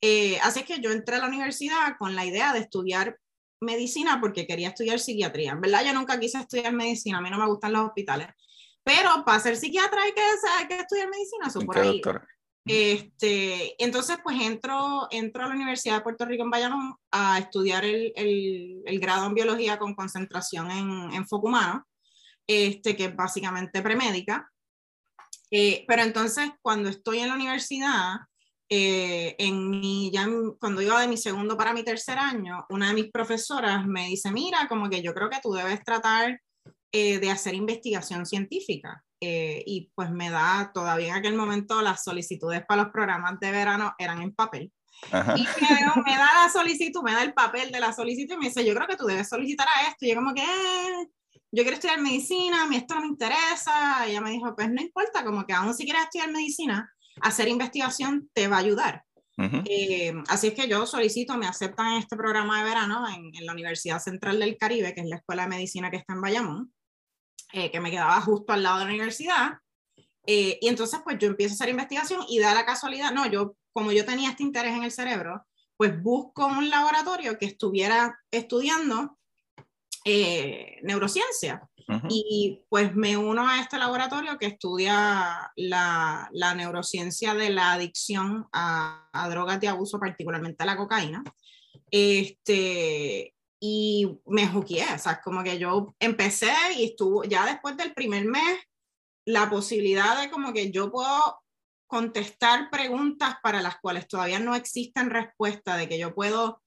[0.00, 3.20] Eh, así es que yo entré a la universidad con la idea de estudiar
[3.60, 5.52] medicina porque quería estudiar psiquiatría.
[5.52, 8.26] En verdad yo nunca quise estudiar medicina, a mí no me gustan los hospitales.
[8.82, 10.22] Pero para ser psiquiatra hay que,
[10.58, 12.02] hay que estudiar medicina, eso por ahí.
[12.64, 17.84] Este, entonces, pues entro, entro a la Universidad de Puerto Rico en Bayamón a estudiar
[17.84, 21.84] el, grado en biología con concentración en enfoque humano,
[22.46, 24.48] este, que es básicamente premédica.
[25.50, 28.16] Eh, pero entonces, cuando estoy en la universidad,
[28.68, 30.26] eh, en mi, ya
[30.58, 34.30] cuando iba de mi segundo para mi tercer año, una de mis profesoras me dice,
[34.30, 36.40] mira, como que yo creo que tú debes tratar
[36.90, 39.04] eh, de hacer investigación científica.
[39.24, 43.52] Eh, y pues me da, todavía en aquel momento las solicitudes para los programas de
[43.52, 44.72] verano eran en papel.
[45.06, 48.66] Y me, da la solicitud, me da el papel de la solicitud y me dice,
[48.66, 50.06] yo creo que tú debes solicitar a esto.
[50.06, 51.08] Y yo como que, eh,
[51.52, 54.08] yo quiero estudiar medicina, a mí esto no me interesa.
[54.08, 57.46] Y ella me dijo, pues no importa, como que aún si quieres estudiar medicina, hacer
[57.46, 59.04] investigación te va a ayudar.
[59.38, 63.46] Eh, así es que yo solicito, me aceptan en este programa de verano en, en,
[63.46, 66.72] la Universidad Central del Caribe, que es la escuela de medicina que está en Bayamón.
[67.52, 69.58] Eh, que me quedaba justo al lado de la universidad.
[70.26, 73.56] Eh, y entonces, pues yo empiezo a hacer investigación y da la casualidad, no, yo,
[73.72, 75.44] como yo tenía este interés en el cerebro,
[75.76, 79.18] pues busco un laboratorio que estuviera estudiando
[80.04, 81.68] eh, neurociencia.
[82.08, 88.46] Y pues me uno a este laboratorio que estudia la, la neurociencia de la adicción
[88.50, 91.22] a, a, drogas de abuso, particularmente a la cocaína.
[91.90, 93.31] Este,
[93.64, 98.24] y me juqueé, o sea, como que yo empecé y estuvo, ya después del primer
[98.24, 98.58] mes,
[99.24, 101.40] la posibilidad de como que yo puedo
[101.86, 106.60] contestar preguntas para las cuales todavía no existen respuestas, de que yo puedo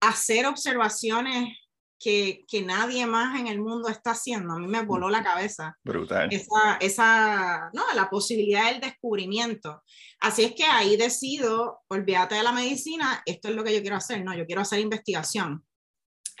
[0.00, 1.56] hacer observaciones
[2.00, 4.54] que, que, nadie más en el mundo está haciendo.
[4.54, 5.78] A mí me voló la cabeza.
[5.84, 6.28] Brutal.
[6.32, 9.84] Esa, esa, no, la posibilidad del descubrimiento.
[10.18, 13.96] Así es que ahí decido, olvídate de la medicina, esto es lo que yo quiero
[13.96, 15.64] hacer, no, yo quiero hacer investigación.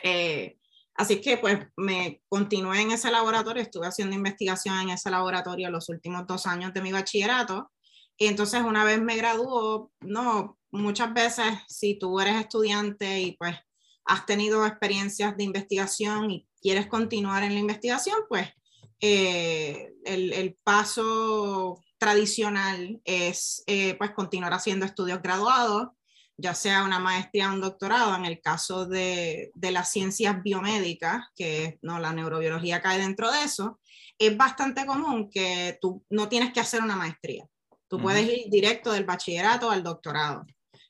[0.02, 0.58] Eh,
[0.94, 5.88] así que pues me continué en ese laboratorio, estuve haciendo investigación en ese laboratorio los
[5.88, 7.70] últimos dos años de mi bachillerato.
[8.16, 13.56] Y entonces una vez me graduó, no, muchas veces si tú eres estudiante y pues
[14.04, 18.48] has tenido experiencias de investigación y quieres continuar en la investigación, pues
[19.00, 25.88] eh, el, paso tradicional es eh, pues continuar haciendo estudios graduados
[26.40, 31.26] ya sea una maestría o un doctorado, en el caso de, de las ciencias biomédicas,
[31.36, 33.78] que no, la neurobiología cae dentro de eso,
[34.18, 37.46] es bastante común que tú no tienes que hacer una maestría.
[37.88, 40.44] Tú puedes ir directo del bachillerato al doctorado.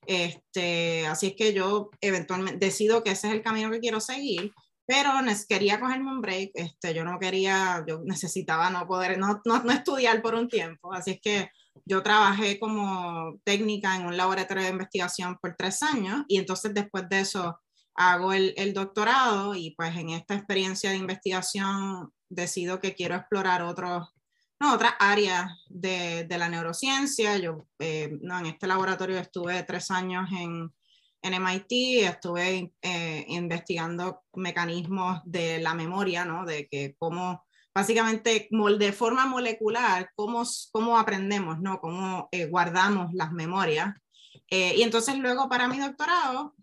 [0.06, 4.52] Este, así es que yo eventualmente decido que ese es el camino que quiero seguir,
[4.84, 5.12] pero
[5.48, 6.50] quería cogerme un break.
[6.54, 10.92] Este, yo no quería, yo necesitaba no poder, no, no, no estudiar por un tiempo.
[10.92, 11.50] Así es que
[11.84, 17.08] yo trabajé como técnica en un laboratorio de investigación por tres años y entonces después
[17.08, 17.58] de eso
[17.94, 24.08] hago el, doctorado y pues en esta experiencia de investigación decido que quiero explorar otros,
[24.58, 27.36] no, otras áreas de, de, la neurociencia.
[27.36, 30.72] Yo eh, no, en este laboratorio estuve tres años en,
[31.22, 36.44] en MIT, estuve eh, investigando mecanismos de la memoria, ¿no?
[36.46, 41.80] de que cómo básicamente de forma molecular cómo, cómo aprendemos, ¿no?
[41.80, 43.94] cómo eh, guardamos las memorias.
[44.48, 46.54] Eh, y entonces luego para mi doctorado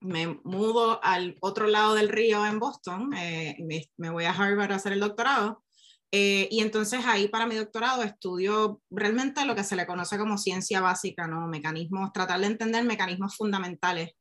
[0.00, 3.56] me mudo al otro lado del río en Boston, eh,
[3.98, 5.62] me, voy a Harvard a hacer el doctorado.
[6.12, 10.80] y entonces ahí para mi doctorado estudio realmente lo que se le conoce como ciencia
[10.80, 11.46] básica, ¿no?
[11.48, 14.12] Mecanismos, tratar de entender mecanismos fundamentales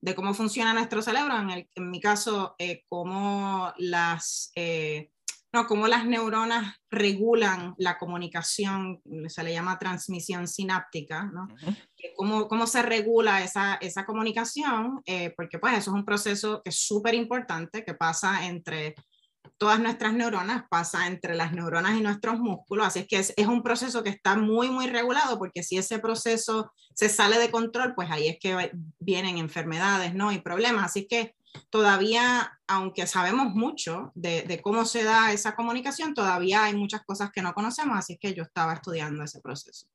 [0.00, 2.56] de cómo funciona nuestro cerebro, en, el, en mi caso,
[2.88, 4.52] cómo las,
[5.52, 11.48] no, cómo las neuronas regulan la comunicación, se le llama transmisión sináptica, ¿no?
[12.16, 16.70] cómo, cómo, se regula esa, esa comunicación, eh, porque pues eso es un proceso que
[16.70, 18.94] es súper importante, que pasa entre
[19.56, 23.46] todas nuestras neuronas, pasa entre las neuronas y nuestros músculos, así es que es, es,
[23.46, 27.94] un proceso que está muy, muy regulado, porque si ese proceso se sale de control,
[27.94, 30.30] pues ahí es que vienen enfermedades, ¿no?
[30.30, 31.34] Y problemas, así que
[31.70, 37.42] todavía, aunque sabemos mucho de, cómo se da esa comunicación, todavía hay muchas cosas que
[37.42, 39.86] no conocemos, así que yo estaba estudiando ese proceso.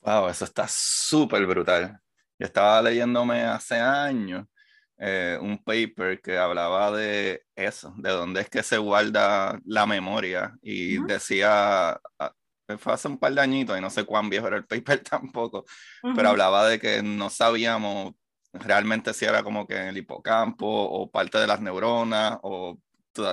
[0.00, 1.98] Wow, eso está súper brutal.
[2.38, 4.46] Yo estaba leyéndome hace años
[4.98, 10.56] eh, un paper que hablaba de eso, de dónde es que se guarda la memoria
[10.62, 12.32] y decía, ah,
[12.78, 15.64] fue hace un par de añitos y no sé cuán viejo era el paper tampoco,
[16.14, 18.14] pero hablaba de que no sabíamos
[18.60, 22.78] realmente si era como que en el hipocampo o parte de las neuronas o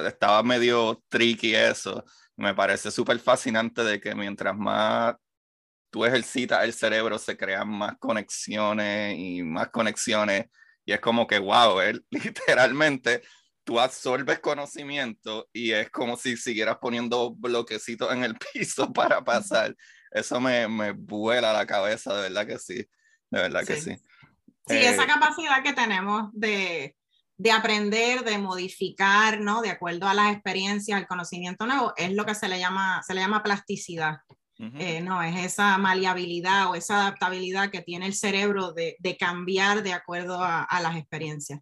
[0.05, 2.03] estaba medio tricky eso.
[2.35, 5.15] Me parece súper fascinante de que mientras más
[5.89, 10.47] tú ejercitas el cerebro se crean más conexiones y más conexiones
[10.85, 13.21] y es como que wow, literalmente
[13.63, 19.75] tú absorbes conocimiento y es como si siguieras poniendo bloquecitos en el piso para pasar.
[20.11, 23.95] Eso me, me vuela la cabeza, de verdad que sí, de verdad que sí.
[24.67, 26.95] Sí, esa eh, capacidad que tenemos de,
[27.37, 29.61] de, aprender, de modificar, ¿no?
[29.61, 33.13] De acuerdo a las experiencias, al conocimiento nuevo, es lo que se le llama, se
[33.13, 34.17] le llama plasticidad.
[34.59, 39.83] Eh, no, es esa maleabilidad o esa adaptabilidad que tiene el cerebro de, de cambiar
[39.83, 41.59] de acuerdo a, a, las experiencias.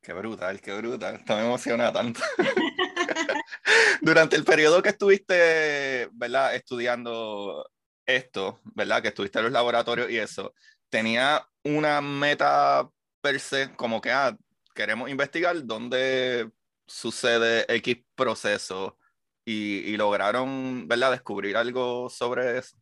[0.00, 1.16] Qué brutal, qué brutal.
[1.16, 2.20] Esto me emociona tanto.
[4.00, 6.54] Durante el periodo que estuviste, ¿verdad?
[6.54, 7.68] Estudiando
[8.06, 9.02] esto, ¿verdad?
[9.02, 10.54] Que estuviste en los laboratorios y eso,
[10.88, 12.88] tenía una meta
[13.20, 14.36] per se, como que ah,
[14.74, 16.50] queremos investigar dónde
[16.86, 18.98] sucede X proceso
[19.44, 22.76] y, y lograron, ¿verdad?, descubrir algo sobre eso.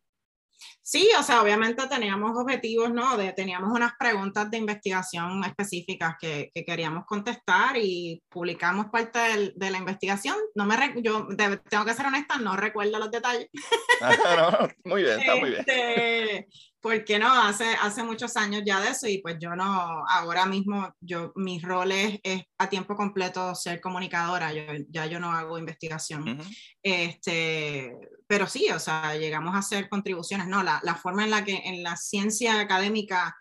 [0.81, 3.15] Sí, o sea, obviamente teníamos objetivos, ¿no?
[3.15, 9.53] De, teníamos unas preguntas de investigación específicas que, que queríamos contestar y publicamos parte de,
[9.55, 10.35] de la investigación.
[10.55, 11.27] No me, yo
[11.69, 13.47] tengo que ser honesta, no recuerdo los detalles.
[14.01, 14.15] Ah,
[14.83, 15.61] no, muy bien, está muy bien.
[15.65, 16.47] Este,
[16.81, 20.93] porque no, hace, hace muchos años ya de eso y pues yo no, ahora mismo
[21.01, 22.19] yo, mi rol es,
[22.57, 26.39] a tiempo completo ser comunicadora, yo, ya yo no hago investigación.
[26.81, 27.95] este,
[28.27, 30.63] pero sí, o sea, llegamos a hacer contribuciones, ¿no?
[30.63, 33.35] La, la, forma en la que en la ciencia académica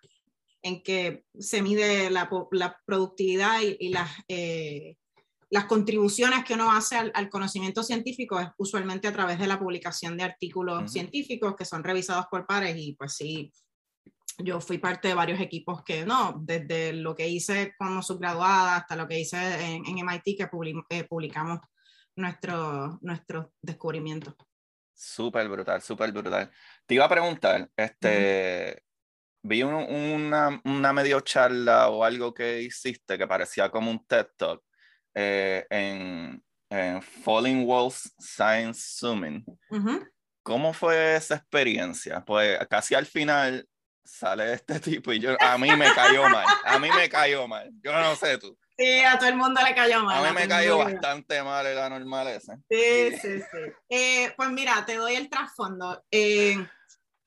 [0.63, 4.11] en que se mide la, la productividad y, y las...
[4.29, 4.97] Eh,
[5.51, 10.17] las contribuciones que uno hace al, conocimiento científico es usualmente a través de la publicación
[10.17, 13.51] de artículos científicos que son revisados por pares y pues sí,
[14.39, 18.97] yo fui parte de varios equipos que no, desde lo que hice como subgraduada hasta
[18.97, 20.49] lo que hice en, MIT que
[20.91, 21.61] eh, publicamos
[22.17, 24.37] nuestro, nuestro descubrimiento.
[24.95, 26.51] Súper brutal, súper brutal.
[26.85, 28.83] Te iba a preguntar, este,
[29.43, 34.68] vi una, una medio charla o algo que hiciste que parecía como un TED Talk
[35.15, 36.43] eh, en,
[37.25, 39.45] Falling Walls Science Zooming.
[40.43, 42.23] ¿Cómo fue esa experiencia?
[42.25, 43.67] Pues casi al final
[44.05, 47.71] sale este tipo y yo, a mí me cayó mal, a mí me cayó mal,
[47.83, 48.57] yo no sé tú.
[48.77, 50.25] Sí, a todo el mundo le cayó mal.
[50.25, 52.55] A mí me cayó bastante mal el anormal ese.
[52.71, 53.73] Sí, sí, sí.
[53.89, 56.05] Eh, pues mira, te doy el trasfondo.
[56.13, 56.57] Eh,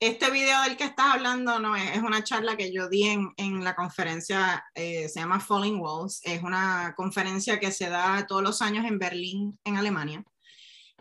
[0.01, 3.31] este video del que estás hablando no es, es una charla que yo di en,
[3.37, 8.41] en la conferencia, eh, se llama Falling Walls, es una conferencia que se da todos
[8.41, 10.23] los años en Berlín, en Alemania.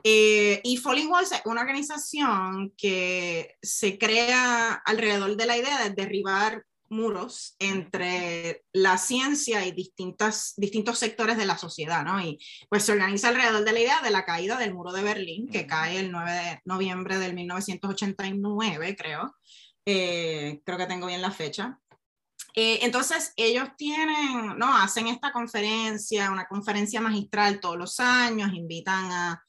[0.05, 5.91] Eh, y Falling Walls es una organización que se crea alrededor de la idea de
[5.91, 12.21] derribar muros entre la ciencia y distintas, distintos sectores de la sociedad, ¿no?
[12.21, 12.39] Y
[12.69, 15.67] pues se organiza alrededor de la idea de la caída del muro de Berlín, que
[15.67, 19.35] cae el 9 de noviembre del 1989, creo.
[19.87, 21.79] Eh, creo que tengo bien la fecha.
[22.55, 24.77] Eh, entonces, ellos tienen, ¿no?
[24.77, 29.45] Hacen esta conferencia, una conferencia magistral todos los años, invitan a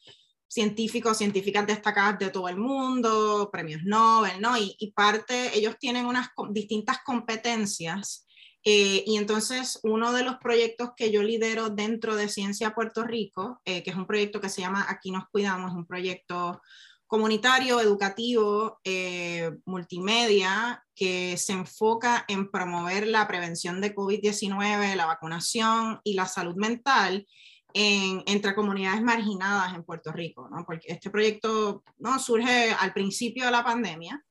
[0.51, 4.57] científicos, científicas destacadas de todo el mundo, premios Nobel, ¿no?
[4.57, 8.27] Y, parte, ellos tienen unas distintas competencias.
[8.65, 13.61] Eh, y entonces uno de los proyectos que yo lidero dentro de Ciencia Puerto Rico,
[13.63, 16.61] eh, que es un proyecto que se llama Aquí nos cuidamos, un proyecto
[17.07, 26.01] comunitario, educativo, eh, multimedia, que se enfoca en promover la prevención de COVID-19, la vacunación
[26.03, 27.25] y la salud mental
[27.73, 32.19] entre comunidades marginadas en Puerto Rico, porque este proyecto ¿no?
[32.19, 34.23] surge al principio de la pandemia,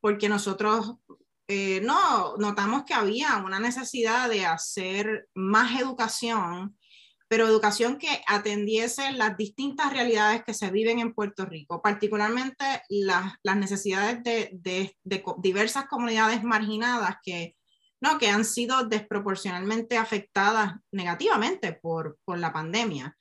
[0.00, 0.94] porque nosotros
[1.48, 6.76] eh, no, notamos que había una necesidad de hacer más educación,
[7.26, 13.34] pero educación que atendiese las distintas realidades que se viven en Puerto Rico, particularmente las,
[13.56, 17.54] necesidades de, de, de diversas comunidades marginadas que
[18.00, 18.18] ¿no?
[18.18, 23.16] que han sido desproporcionalmente afectadas negativamente por, por la pandemia.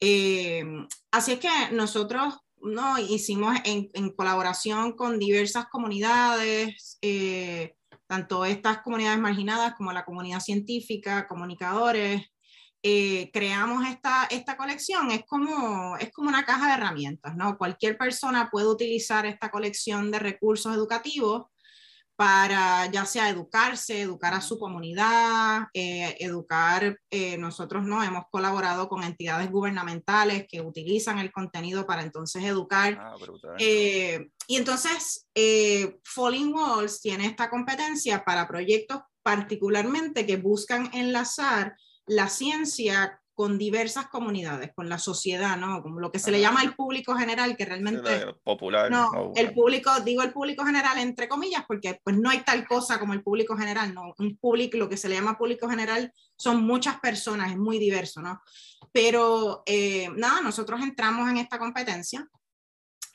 [0.00, 0.64] Eh,
[1.10, 2.98] así es que nosotros ¿no?
[2.98, 7.74] hicimos en, en colaboración con diversas comunidades, eh,
[8.06, 12.32] tanto estas comunidades marginadas como la comunidad científica, comunicadores,
[12.84, 17.56] eh, creamos esta, esta colección, es como, es como una caja de herramientas, ¿no?
[17.56, 21.46] Cualquier persona puede utilizar esta colección de recursos educativos
[22.22, 28.88] para ya sea educarse, educar a su comunidad, eh, educar, eh, nosotros no hemos colaborado
[28.88, 32.96] con entidades gubernamentales que utilizan el contenido para entonces educar.
[32.96, 33.16] Ah,
[33.58, 35.26] eh, y entonces,
[36.04, 41.74] Falling Walls tiene esta competencia para proyectos particularmente que buscan enlazar
[42.06, 45.82] la ciencia con diversas comunidades, con la sociedad, ¿no?
[45.82, 48.26] Como lo que se le llama el público general, que realmente...
[48.44, 48.90] Popular.
[48.90, 52.98] No, el público, digo el público general entre comillas, porque pues no hay tal cosa
[52.98, 54.14] como el público general, ¿no?
[54.18, 58.20] Un público, lo que se le llama público general son muchas personas, es muy diverso,
[58.20, 58.40] ¿no?
[58.92, 62.28] Pero eh, nada, nosotros entramos en esta competencia,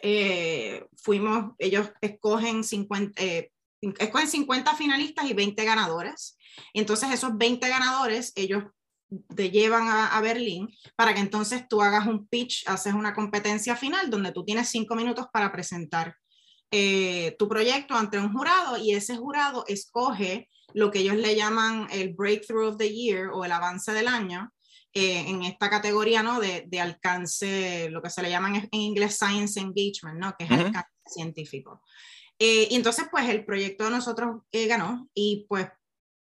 [0.01, 3.51] eh, fuimos, ellos escogen 50, eh,
[3.99, 6.37] escogen 50 finalistas y 20 ganadores.
[6.73, 8.63] Entonces esos 20 ganadores, ellos
[9.35, 14.09] te llevan a, Berlín para que entonces tú hagas un pitch, haces una competencia final
[14.09, 16.15] donde tú tienes cinco minutos para presentar
[16.71, 21.87] eh, tu proyecto ante un jurado y ese jurado escoge lo que ellos le llaman
[21.91, 24.51] el Breakthrough of the Year o el avance del año
[24.93, 26.41] eh, en esta categoría ¿no?
[26.41, 30.35] de, de, alcance, lo que se le llama en, inglés Science Engagement, ¿no?
[30.37, 31.81] que es el alcance científico.
[32.39, 35.67] Eh, y entonces, pues el proyecto de nosotros ganó y pues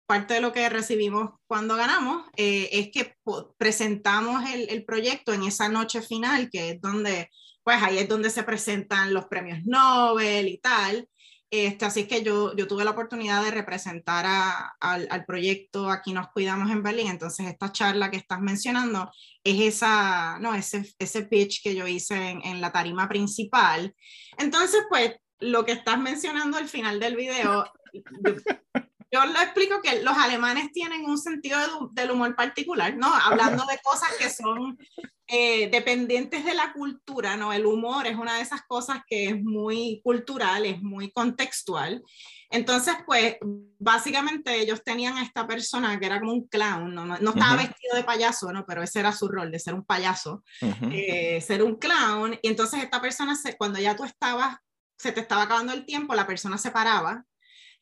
[0.05, 3.15] parte de lo que recibimos cuando ganamos eh, es que
[3.57, 7.29] presentamos el, el, proyecto en esa noche final, que es donde,
[7.63, 11.07] pues ahí es donde se presentan los premios Nobel y tal.
[11.51, 16.11] Este, así que yo, yo tuve la oportunidad de representar a, al, al, proyecto Aquí
[16.11, 17.07] nos cuidamos en Berlín.
[17.07, 19.09] Entonces, esta charla que estás mencionando
[19.43, 23.95] es esa, no, ese, ese pitch que yo hice en, en la tarima principal.
[24.37, 27.71] Entonces, pues, lo que estás mencionando al final del video,
[29.15, 31.57] yo le explico que los alemanes tienen un sentido
[31.93, 33.07] del humor particular, ¿no?
[33.13, 34.77] Hablando de cosas que son
[35.27, 37.53] eh, dependientes de la cultura, ¿no?
[37.53, 42.03] El humor es una de esas cosas que es muy cultural, es muy contextual.
[42.49, 43.37] Entonces, pues,
[43.79, 47.95] básicamente ellos tenían a esta persona que era como un clown, no, no, estaba vestido
[47.95, 48.65] de payaso, ¿no?
[48.65, 50.43] Pero ese era su rol, de ser un payaso,
[50.91, 52.37] eh, ser un clown.
[52.41, 54.57] Y entonces esta persona, se, cuando ya tú estabas,
[54.97, 57.23] se te estaba acabando el tiempo, la persona se paraba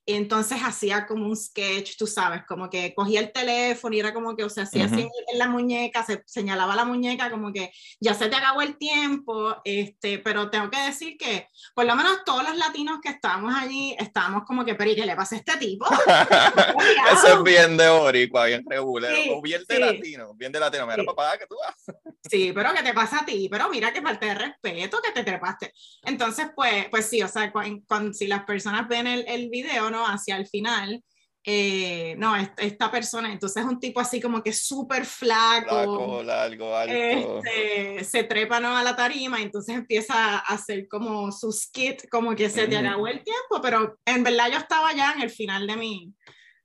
[0.06, 4.36] entonces hacía como un sketch, tú sabes, como que cogía el teléfono y era como
[4.36, 8.14] que, o sea, hacía así en la muñeca, se señalaba la muñeca como que ya
[8.14, 12.44] se te acabó el tiempo, este, pero tengo que decir que por lo menos todos
[12.44, 15.58] los latinos que estábamos allí estábamos como que, pero ¿y qué le pasa a este
[15.58, 15.86] tipo?
[17.14, 21.04] Eso es bien de boricua, bien regular, o bien de latino, bien de latino, mira
[21.04, 21.98] papá, que tú vas.
[22.30, 23.50] Sí, pero ¿qué te pasa a ti?
[23.52, 25.74] Pero mira que falta de respeto, que te trepaste.
[26.04, 30.38] Entonces, pues, pues sí, o sea, cuando, si las personas ven el, el video, Hacia
[30.38, 31.04] el final,
[31.46, 37.42] eh, no, esta persona, entonces es un tipo así como que súper flaco, largo, alto.
[37.44, 38.78] Este, se trepa ¿no?
[38.78, 43.08] a la tarima, entonces empieza a hacer como su skit, como que se te acabó
[43.08, 46.14] el tiempo, pero en verdad yo estaba ya en el final de mi,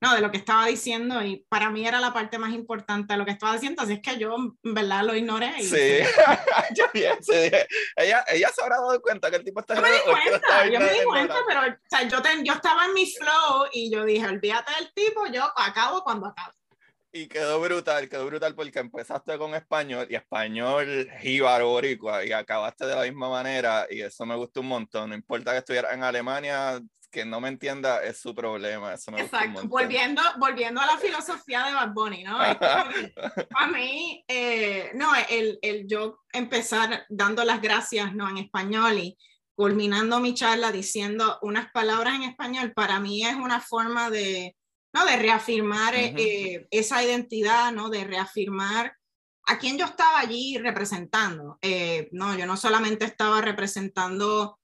[0.01, 3.19] no, de lo que estaba diciendo y para mí era la parte más importante de
[3.19, 5.61] lo que estaba diciendo, así es que yo en verdad lo ignoré.
[5.61, 5.99] sí,
[6.77, 7.19] yo bien,
[7.97, 9.75] ella, ella se habrá dado cuenta que el tipo está...
[9.75, 12.95] Yo me di cuenta, yo me di cuenta, pero o sea, yo, yo estaba en
[12.95, 16.58] mi flow y yo dije, olvídate del tipo, yo acabo cuando acabo.
[17.11, 22.85] Y quedó brutal, quedó brutal porque empezaste con español y español jíbaro boricua y acabaste
[22.85, 25.11] de la misma manera y eso me gustó un montón.
[25.11, 26.79] No importa que estuvieras en Alemania,
[27.11, 28.93] que no me entienda es su problema.
[28.93, 32.39] Exacto, volviendo, volviendo a la filosofía de Bad Bunny, ¿no?
[33.57, 38.29] a mí, eh, no, el, el, yo empezar dando las gracias, ¿no?
[38.29, 39.17] En español y
[39.55, 44.55] culminando mi charla diciendo unas palabras en español, para mí es una forma de,
[44.93, 45.05] ¿no?
[45.05, 47.91] De reafirmar eh, esa identidad, ¿no?
[47.91, 48.95] De reafirmar
[49.47, 51.59] a quién yo estaba allí representando.
[51.63, 54.59] Eh, no, yo no solamente estaba representando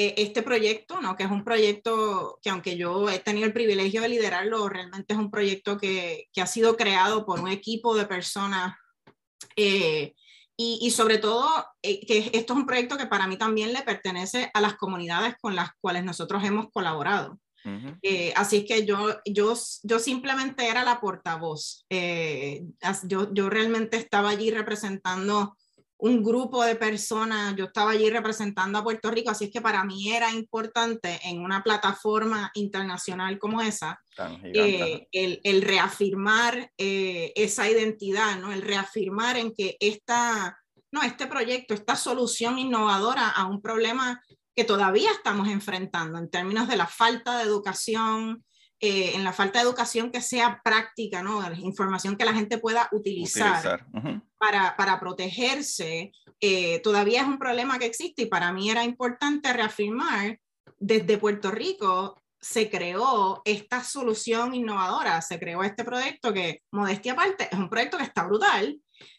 [0.00, 1.16] este proyecto, ¿no?
[1.16, 5.18] que es un proyecto que aunque yo he tenido el privilegio de liderarlo, realmente es
[5.18, 8.76] un proyecto que, que ha sido creado por un equipo de personas
[9.56, 10.14] eh,
[10.56, 11.48] y, y, sobre todo
[11.82, 15.34] eh, que esto es un proyecto que para mí también le pertenece a las comunidades
[15.40, 17.38] con las cuales nosotros hemos colaborado.
[18.02, 21.84] Eh, así que yo, yo, yo simplemente era la portavoz.
[23.04, 25.54] yo, yo realmente estaba allí representando
[25.98, 29.82] un grupo de personas, yo estaba allí representando a Puerto Rico, así es que para
[29.84, 34.00] mí era importante en una plataforma internacional como esa,
[34.44, 38.52] eh, el, el, reafirmar eh, esa identidad, ¿no?
[38.52, 40.56] el reafirmar en que esta,
[40.92, 44.22] no, este proyecto, esta solución innovadora a un problema
[44.58, 48.44] que todavía estamos enfrentando en términos de la falta de educación,
[48.80, 51.40] eh, en la falta de educación que sea práctica, ¿no?
[51.58, 53.86] información que la gente pueda utilizar,
[54.36, 59.52] para, para, protegerse, eh, todavía es un problema que existe y para mí era importante
[59.52, 60.40] reafirmar,
[60.76, 67.48] desde Puerto Rico se creó esta solución innovadora, se creó este proyecto que, modestia aparte,
[67.48, 68.76] es un proyecto que está brutal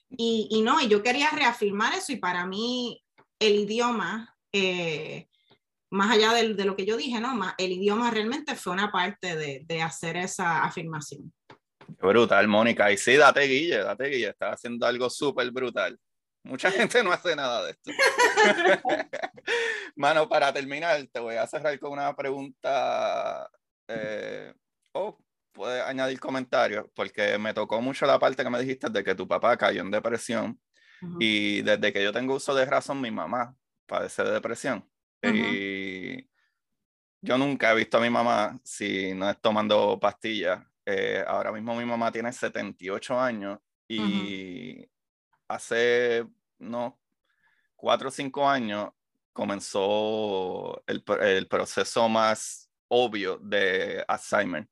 [0.09, 3.01] y, y no, y yo quería reafirmar eso y para mí
[3.39, 4.35] el idioma...
[4.51, 5.28] Eh,
[5.91, 7.33] más allá de, de, lo que yo dije, ¿no?
[7.57, 11.33] el idioma realmente fue una parte de, de hacer esa afirmación.
[11.97, 12.91] Brutal, Mónica.
[12.91, 14.29] Y sí, date guille, date guille.
[14.29, 15.99] Estás haciendo algo súper brutal.
[16.43, 17.91] Mucha gente no hace nada de esto.
[19.95, 23.49] Mano, para terminar, te voy a cerrar con una pregunta.
[23.87, 24.53] Eh,
[24.93, 25.17] o
[25.51, 29.27] puedes añadir comentarios, porque me tocó mucho la parte que me dijiste de que tu
[29.27, 30.59] papá cayó en depresión.
[31.17, 34.88] Y desde que yo tengo uso de razón, mi mamá padece de depresión.
[35.21, 36.29] Y
[37.21, 40.61] yo nunca he visto a mi mamá si no es tomando pastillas.
[40.85, 44.89] Eh, ahora mismo mi mamá tiene 78 años y
[45.47, 46.25] hace
[46.59, 46.99] no,
[47.75, 48.89] 4 o 5 años
[49.33, 54.67] comenzó el, el, proceso más obvio de Alzheimer.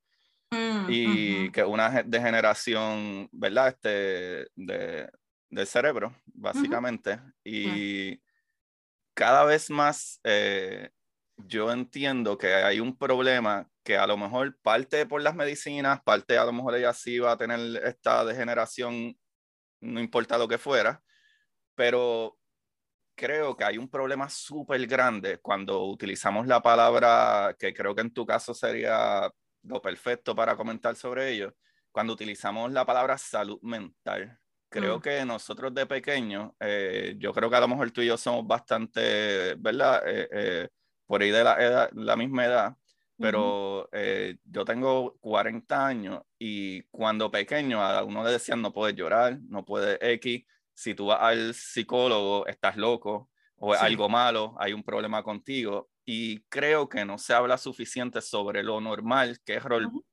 [0.51, 3.69] Mm, y que una degeneración, ¿verdad?
[3.69, 5.09] Este, de,
[5.49, 7.19] del cerebro, básicamente.
[7.43, 8.19] Y
[9.17, 10.91] cada vez más eh,
[11.37, 16.37] yo entiendo que hay un problema que a lo mejor parte por las medicinas, parte
[16.37, 19.17] a lo mejor ella sí va a tener esta degeneración,
[19.81, 21.01] no importa lo que fuera,
[21.75, 22.37] pero
[23.15, 28.13] creo que hay un problema súper grande cuando utilizamos la palabra, que creo que en
[28.13, 29.31] tu caso sería
[29.63, 31.55] lo perfecto para comentar sobre ello,
[31.91, 34.39] cuando utilizamos la palabra salud mental.
[34.69, 35.01] Creo mm.
[35.01, 38.45] que nosotros de pequeños, eh, yo creo que a lo mejor tú y yo somos
[38.45, 40.03] bastante, ¿verdad?
[40.05, 40.69] Eh, eh,
[41.05, 42.77] por ahí de la, la misma edad,
[43.17, 43.89] pero
[44.43, 49.63] yo tengo 40 años y cuando pequeño a uno le decían no puedes llorar, no
[49.63, 50.43] puedes X,
[50.73, 55.89] si tú vas al psicólogo estás loco o algo malo, hay un problema contigo.
[56.05, 59.63] Y creo que no se habla suficiente sobre lo normal que es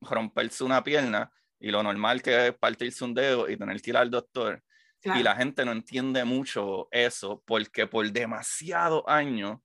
[0.01, 3.97] romperse una pierna y lo normal que es partirse un dedo y tener que ir
[3.97, 4.63] al doctor.
[5.03, 9.59] Y la gente no entiende mucho eso porque por demasiados años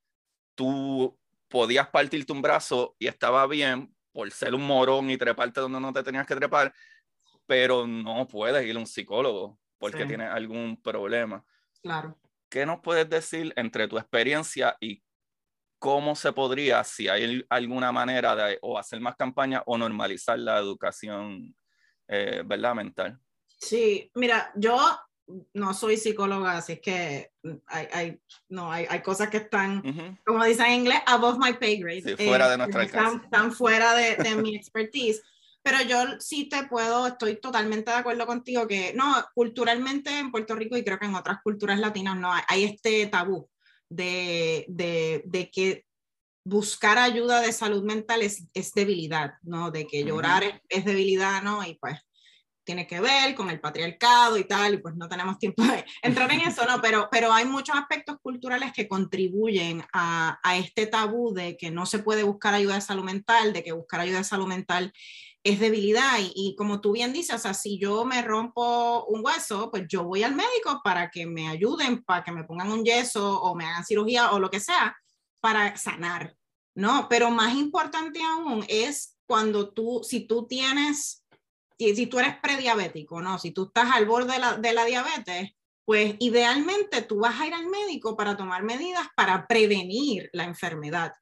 [0.53, 1.17] tú
[1.47, 5.93] podías partirte un brazo y estaba bien por ser un morón y treparte donde no
[5.93, 6.73] te tenías que trepar,
[7.45, 11.45] pero no puedes ir a un psicólogo porque tienes algún problema.
[11.81, 12.19] Claro.
[12.49, 15.01] ¿Qué nos puedes decir entre tu experiencia y
[15.79, 20.57] cómo se podría, si hay alguna manera de o hacer más campaña o normalizar la
[20.57, 21.55] educación
[22.09, 22.75] eh, ¿verdad?
[22.75, 23.19] Mental.
[23.59, 24.77] Sí, mira, yo
[25.53, 27.31] no soy psicóloga, así que
[27.67, 31.79] hay, hay no, hay, hay, cosas que están, como dicen en inglés, above my pay
[31.79, 32.17] grade.
[32.17, 35.21] fuera de eh, nuestra están, están, fuera de, de mi expertise.
[35.61, 40.55] pero yo sí te puedo, estoy totalmente de acuerdo contigo que, no, culturalmente en Puerto
[40.55, 43.47] Rico y creo que en otras culturas latinas no hay, hay este tabú
[43.87, 45.85] de, de, de, que
[46.43, 49.71] buscar ayuda de salud mental es, es debilidad, ¿no?
[49.71, 51.63] De que llorar es, es, debilidad, ¿no?
[51.65, 51.99] Y pues
[52.63, 56.31] tiene que ver con el patriarcado y tal, y pues no tenemos tiempo de entrar
[56.31, 56.79] en eso, ¿no?
[56.81, 61.87] Pero, pero hay muchos aspectos culturales que contribuyen a, a este tabú de que no
[61.87, 64.93] se puede buscar ayuda de salud mental, de que buscar ayuda de salud mental
[65.43, 66.19] es debilidad.
[66.19, 69.85] Y, y, como tú bien dices, o sea, si yo me rompo un hueso, pues
[69.87, 73.55] yo voy al médico para que me ayuden, para que me pongan un yeso o
[73.55, 74.95] me hagan cirugía o lo que sea,
[75.39, 76.35] para sanar,
[76.75, 77.07] ¿no?
[77.09, 81.23] Pero más importante aún es cuando tú, si tú tienes
[81.79, 83.39] si, tú eres prediabético, ¿no?
[83.39, 85.51] Si tú estás al borde de la, de la diabetes,
[85.85, 91.13] pues idealmente tú vas a ir al médico para tomar medidas para prevenir la enfermedad,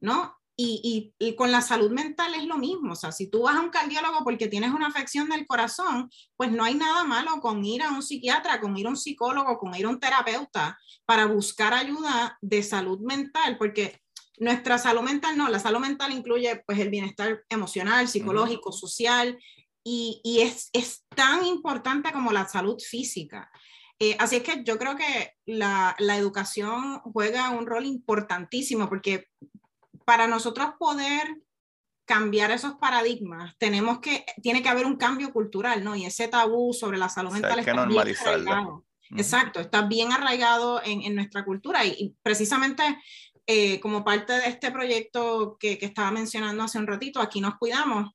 [0.00, 0.36] ¿no?
[0.56, 3.56] Y, y, y, con la salud mental es lo mismo, o sea, si tú vas
[3.56, 7.64] a un cardiólogo porque tienes una afección del corazón, pues no hay nada malo con
[7.64, 11.26] ir a un psiquiatra, con ir a un psicólogo, con ir a un terapeuta para
[11.26, 14.00] buscar ayuda de salud mental, porque
[14.38, 19.36] nuestra salud mental no, la salud mental incluye pues el bienestar emocional, psicológico, social,
[19.84, 23.50] y, y es, es, tan importante como la salud física.
[23.98, 29.28] Eh, así es que yo creo que la, la, educación juega un rol importantísimo porque
[30.04, 31.42] para nosotros poder
[32.04, 35.96] cambiar esos paradigmas, tenemos que, tiene que haber un cambio cultural, ¿no?
[35.96, 38.84] Y ese tabú sobre la salud mental es que normalizarlo.
[39.10, 42.82] Exacto, está bien arraigado en, en nuestra cultura y, y precisamente
[43.46, 47.56] eh, como parte de este proyecto que, que, estaba mencionando hace un ratito, aquí nos
[47.58, 48.10] cuidamos,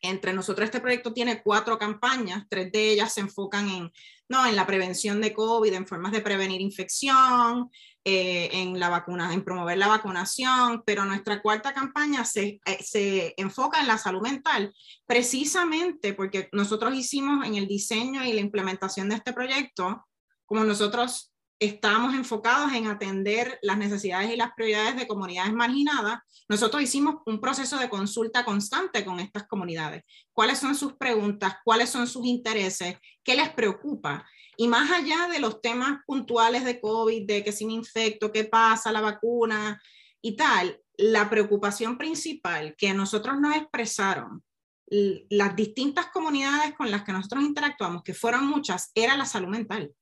[0.00, 3.92] entre nosotros este proyecto tiene cuatro campañas, tres de ellas se enfocan en,
[4.28, 7.70] no, en la prevención de COVID, en formas de prevenir infección,
[8.06, 13.32] eh, en la vacuna, en promover la vacunación, pero nuestra cuarta campaña se, eh, se
[13.38, 14.74] enfoca en la salud mental,
[15.06, 20.06] precisamente porque nosotros hicimos en el diseño y la implementación de este proyecto,
[20.44, 26.82] como nosotros estamos enfocados en atender las necesidades y las prioridades de comunidades marginadas, nosotros
[26.82, 30.02] hicimos un proceso de consulta constante con estas comunidades.
[30.32, 31.56] ¿Cuáles son sus preguntas?
[31.64, 32.98] ¿Cuáles son sus intereses?
[33.22, 34.26] ¿Qué les preocupa?
[34.56, 38.44] Y más allá de los temas puntuales de COVID, de que si me infecto, qué
[38.44, 39.80] pasa, la vacuna
[40.20, 44.42] y tal, la preocupación principal que nosotros nos expresaron
[44.86, 49.94] las distintas comunidades con las que nosotros interactuamos, que fueron muchas, era la salud mental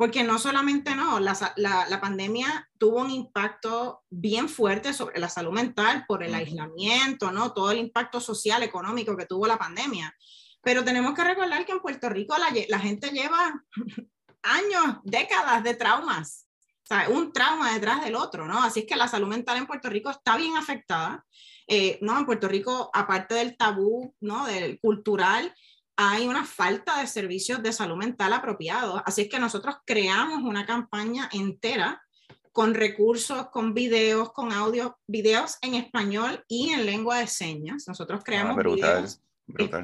[0.00, 5.28] porque no solamente no, la, la, la, pandemia tuvo un impacto bien fuerte sobre la
[5.28, 7.52] salud mental por el aislamiento, ¿no?
[7.52, 10.16] Todo el impacto social, económico que tuvo la pandemia.
[10.62, 13.64] Pero tenemos que recordar que en Puerto Rico la, la gente lleva
[14.42, 16.46] años, décadas de traumas,
[16.82, 18.62] o sea, un trauma detrás del otro, ¿no?
[18.62, 21.24] Así es que la salud mental en Puerto Rico está bien afectada.
[21.72, 22.18] Eh, ¿no?
[22.18, 24.44] En Puerto Rico, aparte del tabú, ¿no?
[24.44, 25.54] Del cultural,
[25.94, 29.00] hay una falta de servicios de salud mental apropiados.
[29.06, 32.02] Así es que nosotros creamos una campaña entera
[32.50, 37.84] con recursos, con videos, con audio, videos en español y en lengua de señas.
[37.86, 39.20] Nosotros creamos ah, videos.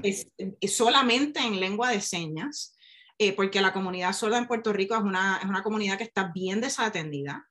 [0.03, 2.77] Es, es, solamente en lengua de señas,
[3.19, 6.31] eh, porque la comunidad sorda en Puerto Rico es una, es una comunidad que está
[6.35, 7.49] bien desatendida.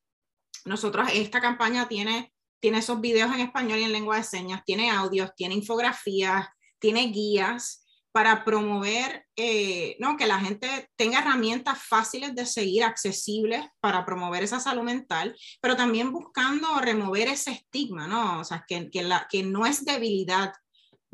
[0.66, 4.90] Nosotros, esta campaña tiene, tiene esos videos en español y en lengua de señas, tiene
[4.92, 6.48] audios, tiene infografías,
[6.80, 7.86] tiene guías
[8.16, 10.16] para promover, eh, ¿no?
[10.16, 15.76] que la gente tenga herramientas fáciles de seguir, accesibles para promover esa salud mental, pero
[15.76, 18.40] también buscando remover ese estigma, ¿no?
[18.40, 20.54] O sea, que, que, la, que no es debilidad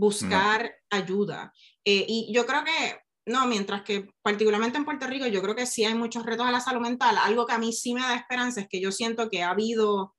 [0.02, 1.54] buscar ayuda.
[1.86, 2.98] Eh, y yo creo que,
[3.28, 6.52] no, mientras que particularmente en Puerto Rico, yo creo que sí hay muchos retos a
[6.52, 9.30] la salud mental, algo que a mí sí me da esperanza es que yo siento
[9.30, 10.16] que ha habido,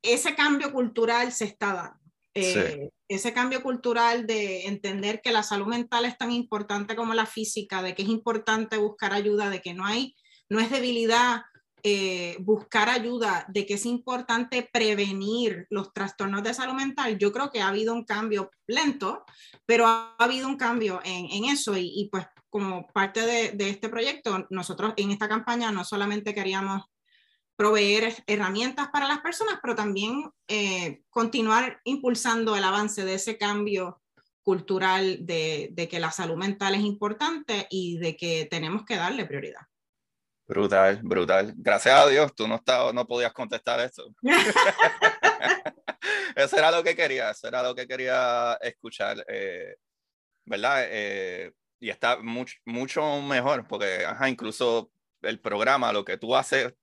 [0.00, 2.00] ese cambio cultural se está dando.
[2.34, 2.90] Eh.
[3.08, 7.82] Ese cambio cultural de entender que la salud mental es tan importante como la física,
[7.82, 10.14] de que es importante buscar ayuda, de que no hay,
[10.48, 11.42] no es debilidad
[11.82, 17.50] eh, buscar ayuda, de que es importante prevenir los trastornos de salud mental, yo creo
[17.50, 19.24] que ha habido un cambio lento,
[19.64, 23.20] pero ha habido un cambio en, eso y, pues como parte
[23.54, 26.82] de, este proyecto, nosotros en esta campaña no solamente queríamos
[27.56, 34.00] proveer herramientas para las personas, pero también eh, continuar impulsando el avance de ese cambio
[34.46, 39.62] cultural de, que la salud mental es importante y de que tenemos que darle prioridad.
[40.46, 41.54] Brutal, brutal.
[41.56, 44.14] Gracias a Dios, tú no, estaba, no podías contestar eso.
[46.36, 49.76] eso era lo que quería, eso era lo que quería escuchar, eh,
[50.44, 50.84] ¿verdad?
[50.88, 54.90] Eh, y está mucho, mucho mejor, porque ajá, incluso
[55.22, 56.74] el programa, lo que tú haces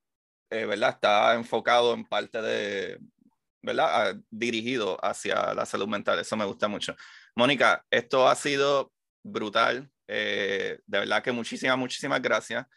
[0.53, 0.91] eh, ¿verdad?
[0.91, 2.99] Está enfocado en parte de,
[3.64, 4.16] ¿verdad?
[4.30, 6.20] dirigido hacia la salud mental.
[6.20, 6.95] Eso me gusta mucho.
[7.36, 8.93] Mónica, esto ha sido
[9.24, 9.89] brutal.
[10.07, 12.68] Eh, de verdad que muchísimas, muchísimas gracias.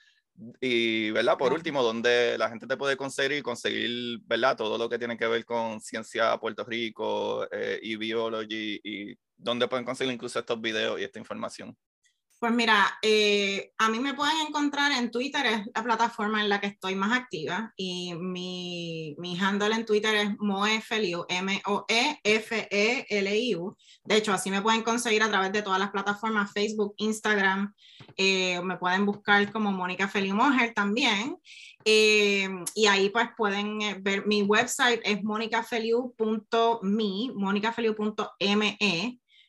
[0.60, 1.38] Y, ¿verdad?
[1.38, 4.56] Por último, donde la gente te puede conseguir, conseguir, ¿verdad?
[4.56, 9.68] Todo lo que tiene que ver con ciencia Puerto Rico eh, y biology y dónde
[9.68, 11.76] pueden conseguir incluso estos videos y esta información.
[12.38, 16.60] Pues mira, eh, a mí me pueden encontrar en Twitter, es la plataforma en la
[16.60, 21.86] que estoy más activa y mi, mi handle en Twitter es moefeliu, M-O-E-F-E-L-I-U.
[24.04, 27.72] De hecho, así me pueden conseguir a través de todas las plataformas, Facebook, Instagram,
[28.18, 31.38] eh, me pueden buscar como Mónica Feliu Mojer también.
[31.86, 38.76] Eh, y ahí pues pueden ver mi website es monicafeliu.me, monicafeliu.me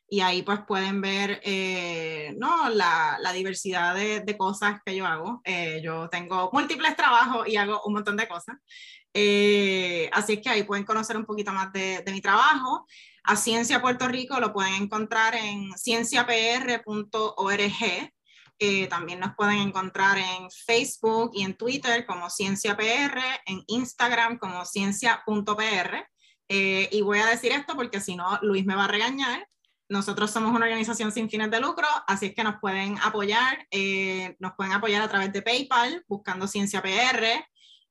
[0.10, 2.70] y ahí pues pueden ver eh, ¿no?
[2.70, 5.41] la, la diversidad de, de, cosas que yo hago.
[5.43, 8.55] Eh, yo tengo múltiples trabajos y hago un montón de cosas.
[9.14, 12.88] Eh, así es que ahí pueden conocer un poquito más de, de, mi trabajo.
[13.24, 16.80] A Ciencia Puerto Rico lo pueden encontrar en cienciapr.org.
[18.89, 24.64] también nos pueden encontrar en Facebook y en Twitter como Ciencia PR, en Instagram como
[24.64, 26.08] ciencia.pr.
[26.47, 29.45] y voy a decir esto porque si no, Luis me va a regañar.
[29.89, 34.35] Nosotros somos una organización sin fines de lucro, así es que nos pueden apoyar, eh,
[34.39, 37.45] nos pueden apoyar a través de PayPal, buscando Ciencia PR,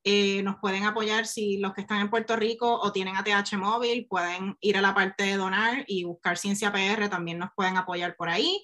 [0.05, 4.07] eh, nos pueden apoyar si los que están en Puerto Rico o tienen ATH móvil,
[4.09, 8.15] pueden ir a la parte de donar y buscar Ciencia PR, también nos pueden apoyar
[8.15, 8.63] por ahí.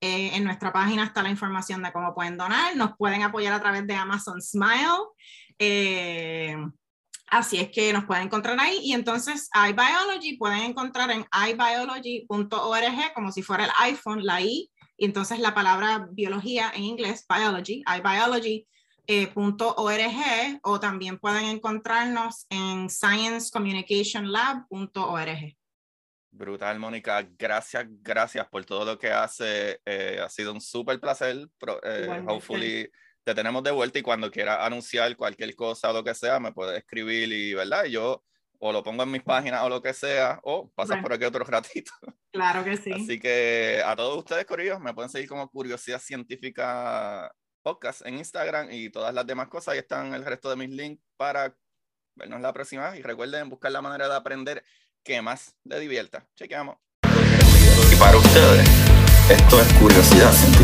[0.00, 3.60] Eh, en nuestra página está la información de cómo pueden donar, nos pueden apoyar a
[3.60, 5.08] través de Amazon Smile.
[7.34, 13.32] Así es que nos pueden encontrar ahí y entonces iBiology pueden encontrar en iBiology.org como
[13.32, 17.82] si fuera el iPhone, la I, y entonces la palabra biología en inglés, biology,
[19.08, 25.56] iBiology.org o también pueden encontrarnos en sciencecommunicationlab.org.
[26.30, 27.28] Brutal, Mónica.
[27.36, 29.80] Gracias, gracias por todo lo que hace.
[29.84, 31.48] Eh, ha sido un súper placer.
[31.82, 32.88] Eh, hopefully
[33.24, 36.52] te tenemos de vuelta y cuando quieras anunciar cualquier cosa o lo que sea, me
[36.52, 37.84] puedes escribir y, ¿verdad?
[37.86, 38.22] yo
[38.58, 41.44] o lo pongo en mis páginas o lo que sea, o pasas por aquí otro
[41.44, 41.90] ratito.
[42.34, 42.90] Claro que sí.
[42.90, 48.72] Así que a todos ustedes, Corillos, me pueden seguir como Curiosidad Científica Podcast en Instagram
[48.72, 49.74] y todas las demás cosas.
[49.74, 51.56] Ahí están el resto de mis links para
[52.16, 52.96] vernos la próxima.
[52.98, 54.64] Y recuerden buscar la manera de aprender
[55.04, 56.26] que más les divierta.
[56.34, 56.76] Chequeamos.
[57.92, 58.68] Y para ustedes,
[59.30, 60.63] esto es Curiosidad Científica.